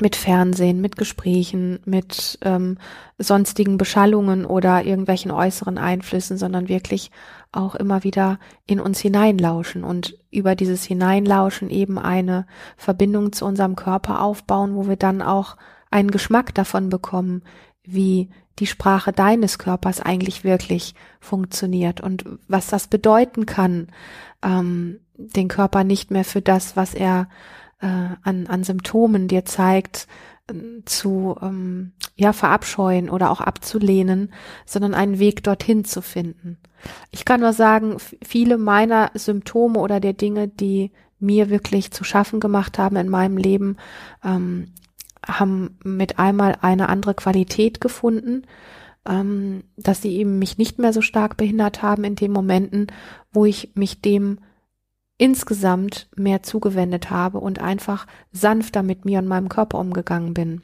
mit 0.00 0.16
Fernsehen, 0.16 0.80
mit 0.80 0.96
Gesprächen, 0.96 1.80
mit 1.84 2.38
ähm, 2.42 2.78
sonstigen 3.18 3.76
Beschallungen 3.76 4.46
oder 4.46 4.84
irgendwelchen 4.84 5.30
äußeren 5.30 5.76
Einflüssen, 5.76 6.38
sondern 6.38 6.68
wirklich 6.68 7.10
auch 7.52 7.74
immer 7.74 8.02
wieder 8.02 8.38
in 8.66 8.80
uns 8.80 9.00
hineinlauschen 9.00 9.84
und 9.84 10.16
über 10.30 10.54
dieses 10.54 10.84
Hineinlauschen 10.84 11.68
eben 11.68 11.98
eine 11.98 12.46
Verbindung 12.76 13.32
zu 13.32 13.44
unserem 13.44 13.76
Körper 13.76 14.22
aufbauen, 14.22 14.74
wo 14.74 14.88
wir 14.88 14.96
dann 14.96 15.20
auch 15.20 15.56
einen 15.90 16.10
Geschmack 16.10 16.54
davon 16.54 16.88
bekommen, 16.88 17.42
wie 17.84 18.30
die 18.58 18.66
Sprache 18.66 19.12
deines 19.12 19.58
Körpers 19.58 20.00
eigentlich 20.00 20.44
wirklich 20.44 20.94
funktioniert 21.20 22.00
und 22.00 22.24
was 22.48 22.66
das 22.68 22.86
bedeuten 22.86 23.46
kann, 23.46 23.88
ähm, 24.42 25.00
den 25.16 25.48
Körper 25.48 25.84
nicht 25.84 26.10
mehr 26.10 26.24
für 26.24 26.42
das, 26.42 26.76
was 26.76 26.94
er 26.94 27.28
äh, 27.82 28.16
an, 28.22 28.46
an 28.46 28.64
Symptomen 28.64 29.28
dir 29.28 29.44
zeigt, 29.44 30.06
äh, 30.48 30.54
zu 30.84 31.36
ähm, 31.42 31.92
ja 32.16 32.32
verabscheuen 32.32 33.10
oder 33.10 33.30
auch 33.30 33.40
abzulehnen, 33.40 34.32
sondern 34.64 34.94
einen 34.94 35.18
Weg 35.18 35.42
dorthin 35.42 35.84
zu 35.84 36.00
finden. 36.00 36.58
Ich 37.10 37.24
kann 37.24 37.40
nur 37.40 37.52
sagen, 37.52 37.96
viele 38.24 38.58
meiner 38.58 39.10
Symptome 39.14 39.78
oder 39.78 40.00
der 40.00 40.14
Dinge, 40.14 40.48
die 40.48 40.92
mir 41.20 41.50
wirklich 41.50 41.92
zu 41.92 42.04
schaffen 42.04 42.40
gemacht 42.40 42.78
haben 42.78 42.96
in 42.96 43.08
meinem 43.08 43.36
Leben, 43.36 43.76
ähm, 44.24 44.72
haben 45.24 45.78
mit 45.84 46.18
einmal 46.18 46.58
eine 46.62 46.88
andere 46.88 47.14
Qualität 47.14 47.80
gefunden, 47.80 48.42
ähm, 49.08 49.64
dass 49.76 50.02
sie 50.02 50.16
eben 50.16 50.38
mich 50.38 50.58
nicht 50.58 50.78
mehr 50.78 50.92
so 50.92 51.00
stark 51.00 51.36
behindert 51.36 51.82
haben 51.82 52.04
in 52.04 52.16
den 52.16 52.32
Momenten, 52.32 52.88
wo 53.32 53.44
ich 53.44 53.70
mich 53.74 54.00
dem 54.00 54.38
insgesamt 55.22 56.08
mehr 56.16 56.42
zugewendet 56.42 57.08
habe 57.08 57.38
und 57.38 57.60
einfach 57.60 58.08
sanfter 58.32 58.82
mit 58.82 59.04
mir 59.04 59.20
und 59.20 59.28
meinem 59.28 59.48
Körper 59.48 59.78
umgegangen 59.78 60.34
bin. 60.34 60.62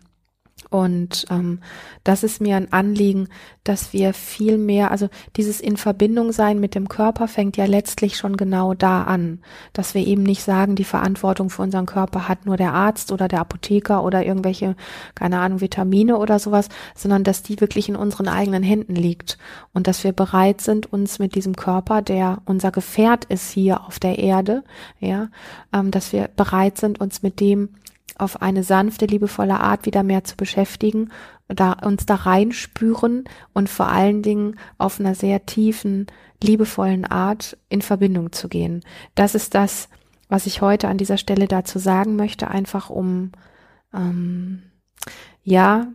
Und 0.70 1.24
ähm, 1.30 1.60
das 2.04 2.22
ist 2.22 2.40
mir 2.40 2.56
ein 2.56 2.72
Anliegen, 2.72 3.28
dass 3.64 3.92
wir 3.92 4.12
viel 4.12 4.58
mehr, 4.58 4.90
also 4.90 5.08
dieses 5.36 5.60
in 5.60 5.76
Verbindung 5.76 6.32
sein 6.32 6.60
mit 6.60 6.74
dem 6.74 6.88
Körper 6.88 7.26
fängt 7.26 7.56
ja 7.56 7.64
letztlich 7.64 8.16
schon 8.16 8.36
genau 8.36 8.74
da 8.74 9.04
an, 9.04 9.40
dass 9.72 9.94
wir 9.94 10.06
eben 10.06 10.22
nicht 10.22 10.42
sagen, 10.42 10.74
die 10.74 10.84
Verantwortung 10.84 11.48
für 11.48 11.62
unseren 11.62 11.86
Körper 11.86 12.28
hat 12.28 12.44
nur 12.44 12.56
der 12.56 12.74
Arzt 12.74 13.12
oder 13.12 13.28
der 13.28 13.40
Apotheker 13.40 14.04
oder 14.04 14.26
irgendwelche, 14.26 14.76
keine 15.14 15.38
Ahnung, 15.40 15.60
Vitamine 15.60 16.18
oder 16.18 16.38
sowas, 16.38 16.68
sondern 16.94 17.24
dass 17.24 17.42
die 17.42 17.60
wirklich 17.60 17.88
in 17.88 17.96
unseren 17.96 18.28
eigenen 18.28 18.62
Händen 18.62 18.94
liegt. 18.94 19.38
Und 19.72 19.86
dass 19.86 20.04
wir 20.04 20.12
bereit 20.12 20.60
sind, 20.60 20.92
uns 20.92 21.18
mit 21.18 21.34
diesem 21.34 21.56
Körper, 21.56 22.02
der 22.02 22.42
unser 22.44 22.72
Gefährt 22.72 23.24
ist 23.26 23.50
hier 23.50 23.86
auf 23.86 23.98
der 23.98 24.18
Erde, 24.18 24.64
ja, 25.00 25.28
ähm, 25.72 25.90
dass 25.90 26.12
wir 26.12 26.28
bereit 26.36 26.76
sind, 26.76 27.00
uns 27.00 27.22
mit 27.22 27.40
dem 27.40 27.70
auf 28.18 28.42
eine 28.42 28.62
sanfte, 28.62 29.06
liebevolle 29.06 29.60
Art 29.60 29.86
wieder 29.86 30.02
mehr 30.02 30.24
zu 30.24 30.36
beschäftigen, 30.36 31.10
da, 31.48 31.72
uns 31.72 32.04
da 32.06 32.16
reinspüren 32.16 33.24
und 33.54 33.68
vor 33.68 33.88
allen 33.88 34.22
Dingen 34.22 34.56
auf 34.76 35.00
einer 35.00 35.14
sehr 35.14 35.46
tiefen, 35.46 36.06
liebevollen 36.42 37.04
Art 37.04 37.56
in 37.68 37.82
Verbindung 37.82 38.32
zu 38.32 38.48
gehen. 38.48 38.84
Das 39.14 39.34
ist 39.34 39.54
das, 39.54 39.88
was 40.28 40.46
ich 40.46 40.60
heute 40.60 40.88
an 40.88 40.98
dieser 40.98 41.16
Stelle 41.16 41.48
dazu 41.48 41.78
sagen 41.78 42.16
möchte, 42.16 42.48
einfach 42.48 42.90
um 42.90 43.32
ähm, 43.94 44.62
ja 45.42 45.86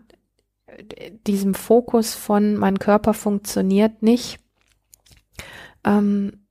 diesem 1.28 1.54
Fokus 1.54 2.16
von 2.16 2.56
mein 2.56 2.80
Körper 2.80 3.14
funktioniert 3.14 4.02
nicht, 4.02 4.40
ähm, 5.84 6.46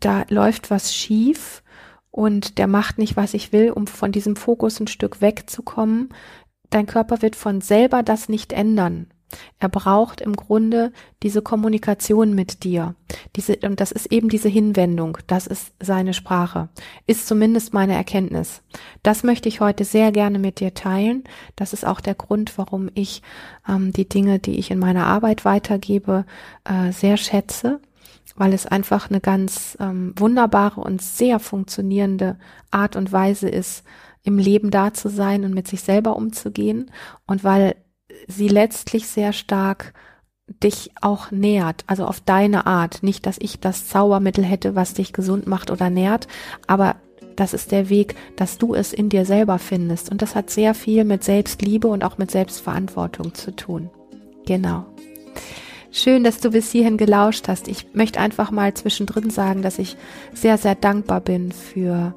da 0.00 0.24
läuft 0.28 0.70
was 0.70 0.94
schief 0.94 1.62
und 2.12 2.58
der 2.58 2.68
macht 2.68 2.98
nicht, 2.98 3.16
was 3.16 3.34
ich 3.34 3.52
will, 3.52 3.70
um 3.70 3.88
von 3.88 4.12
diesem 4.12 4.36
Fokus 4.36 4.78
ein 4.78 4.86
Stück 4.86 5.20
wegzukommen. 5.20 6.10
Dein 6.70 6.86
Körper 6.86 7.22
wird 7.22 7.34
von 7.34 7.60
selber 7.60 8.02
das 8.02 8.28
nicht 8.28 8.52
ändern. 8.52 9.08
Er 9.58 9.70
braucht 9.70 10.20
im 10.20 10.36
Grunde 10.36 10.92
diese 11.22 11.40
Kommunikation 11.40 12.34
mit 12.34 12.64
dir. 12.64 12.94
Diese, 13.34 13.56
und 13.62 13.80
das 13.80 13.90
ist 13.90 14.12
eben 14.12 14.28
diese 14.28 14.50
Hinwendung. 14.50 15.16
Das 15.26 15.46
ist 15.46 15.72
seine 15.80 16.12
Sprache. 16.12 16.68
Ist 17.06 17.26
zumindest 17.26 17.72
meine 17.72 17.94
Erkenntnis. 17.94 18.62
Das 19.02 19.22
möchte 19.22 19.48
ich 19.48 19.60
heute 19.60 19.84
sehr 19.84 20.12
gerne 20.12 20.38
mit 20.38 20.60
dir 20.60 20.74
teilen. 20.74 21.24
Das 21.56 21.72
ist 21.72 21.86
auch 21.86 22.00
der 22.00 22.14
Grund, 22.14 22.58
warum 22.58 22.90
ich 22.92 23.22
ähm, 23.66 23.90
die 23.92 24.08
Dinge, 24.08 24.38
die 24.38 24.58
ich 24.58 24.70
in 24.70 24.78
meiner 24.78 25.06
Arbeit 25.06 25.46
weitergebe, 25.46 26.26
äh, 26.64 26.92
sehr 26.92 27.16
schätze, 27.16 27.80
weil 28.36 28.52
es 28.52 28.66
einfach 28.66 29.10
eine 29.10 29.20
ganz 29.20 29.76
ähm, 29.80 30.14
wunderbare 30.16 30.80
und 30.80 31.02
sehr 31.02 31.38
funktionierende 31.38 32.38
Art 32.70 32.96
und 32.96 33.12
Weise 33.12 33.48
ist, 33.48 33.84
im 34.22 34.38
Leben 34.38 34.70
da 34.70 34.94
zu 34.94 35.08
sein 35.08 35.44
und 35.44 35.52
mit 35.52 35.66
sich 35.66 35.82
selber 35.82 36.16
umzugehen 36.16 36.90
und 37.26 37.44
weil 37.44 37.74
sie 38.28 38.48
letztlich 38.48 39.08
sehr 39.08 39.32
stark 39.32 39.92
dich 40.62 40.90
auch 41.00 41.30
nährt, 41.30 41.84
also 41.86 42.04
auf 42.04 42.20
deine 42.20 42.66
Art. 42.66 43.02
Nicht, 43.02 43.26
dass 43.26 43.36
ich 43.38 43.60
das 43.60 43.88
Zaubermittel 43.88 44.44
hätte, 44.44 44.74
was 44.74 44.94
dich 44.94 45.12
gesund 45.12 45.46
macht 45.46 45.70
oder 45.70 45.90
nährt, 45.90 46.28
aber 46.66 46.96
das 47.36 47.54
ist 47.54 47.72
der 47.72 47.88
Weg, 47.88 48.14
dass 48.36 48.58
du 48.58 48.74
es 48.74 48.92
in 48.92 49.08
dir 49.08 49.24
selber 49.24 49.58
findest. 49.58 50.10
Und 50.10 50.22
das 50.22 50.34
hat 50.34 50.50
sehr 50.50 50.74
viel 50.74 51.04
mit 51.04 51.24
Selbstliebe 51.24 51.88
und 51.88 52.04
auch 52.04 52.18
mit 52.18 52.30
Selbstverantwortung 52.30 53.34
zu 53.34 53.56
tun. 53.56 53.90
Genau. 54.46 54.84
Schön, 55.92 56.24
dass 56.24 56.40
du 56.40 56.50
bis 56.50 56.72
hierhin 56.72 56.96
gelauscht 56.96 57.48
hast. 57.48 57.68
Ich 57.68 57.86
möchte 57.92 58.18
einfach 58.18 58.50
mal 58.50 58.72
zwischendrin 58.74 59.30
sagen, 59.30 59.62
dass 59.62 59.78
ich 59.78 59.96
sehr, 60.32 60.56
sehr 60.58 60.74
dankbar 60.74 61.20
bin 61.20 61.52
für, 61.52 62.14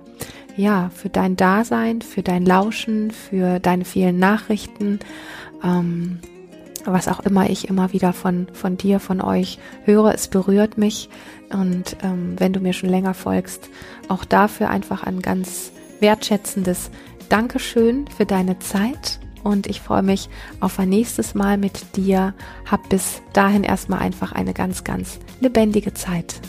ja, 0.55 0.89
für 0.95 1.09
dein 1.09 1.35
Dasein, 1.35 2.01
für 2.01 2.23
dein 2.23 2.45
Lauschen, 2.45 3.11
für 3.11 3.59
deine 3.59 3.85
vielen 3.85 4.17
Nachrichten 4.17 4.99
ähm, 5.63 6.19
was 6.85 7.07
auch 7.07 7.19
immer 7.21 7.49
ich 7.49 7.67
immer 7.67 7.93
wieder 7.93 8.13
von, 8.13 8.47
von 8.53 8.77
dir, 8.77 8.99
von 8.99 9.21
euch 9.21 9.59
höre, 9.85 10.13
es 10.13 10.27
berührt 10.27 10.77
mich. 10.77 11.09
Und 11.51 11.97
ähm, 12.03 12.35
wenn 12.37 12.53
du 12.53 12.59
mir 12.59 12.73
schon 12.73 12.89
länger 12.89 13.13
folgst, 13.13 13.69
auch 14.07 14.25
dafür 14.25 14.69
einfach 14.69 15.03
ein 15.03 15.21
ganz 15.21 15.71
wertschätzendes 15.99 16.91
Dankeschön 17.29 18.07
für 18.15 18.25
deine 18.25 18.59
Zeit. 18.59 19.19
Und 19.45 19.67
ich 19.67 19.79
freue 19.79 20.01
mich 20.01 20.27
auf 20.59 20.79
ein 20.79 20.89
nächstes 20.89 21.35
Mal 21.35 21.57
mit 21.57 21.95
dir. 21.95 22.33
Hab 22.65 22.89
bis 22.89 23.21
dahin 23.31 23.63
erstmal 23.63 23.99
einfach 23.99 24.31
eine 24.31 24.55
ganz, 24.55 24.83
ganz 24.83 25.19
lebendige 25.39 25.93
Zeit. 25.93 26.41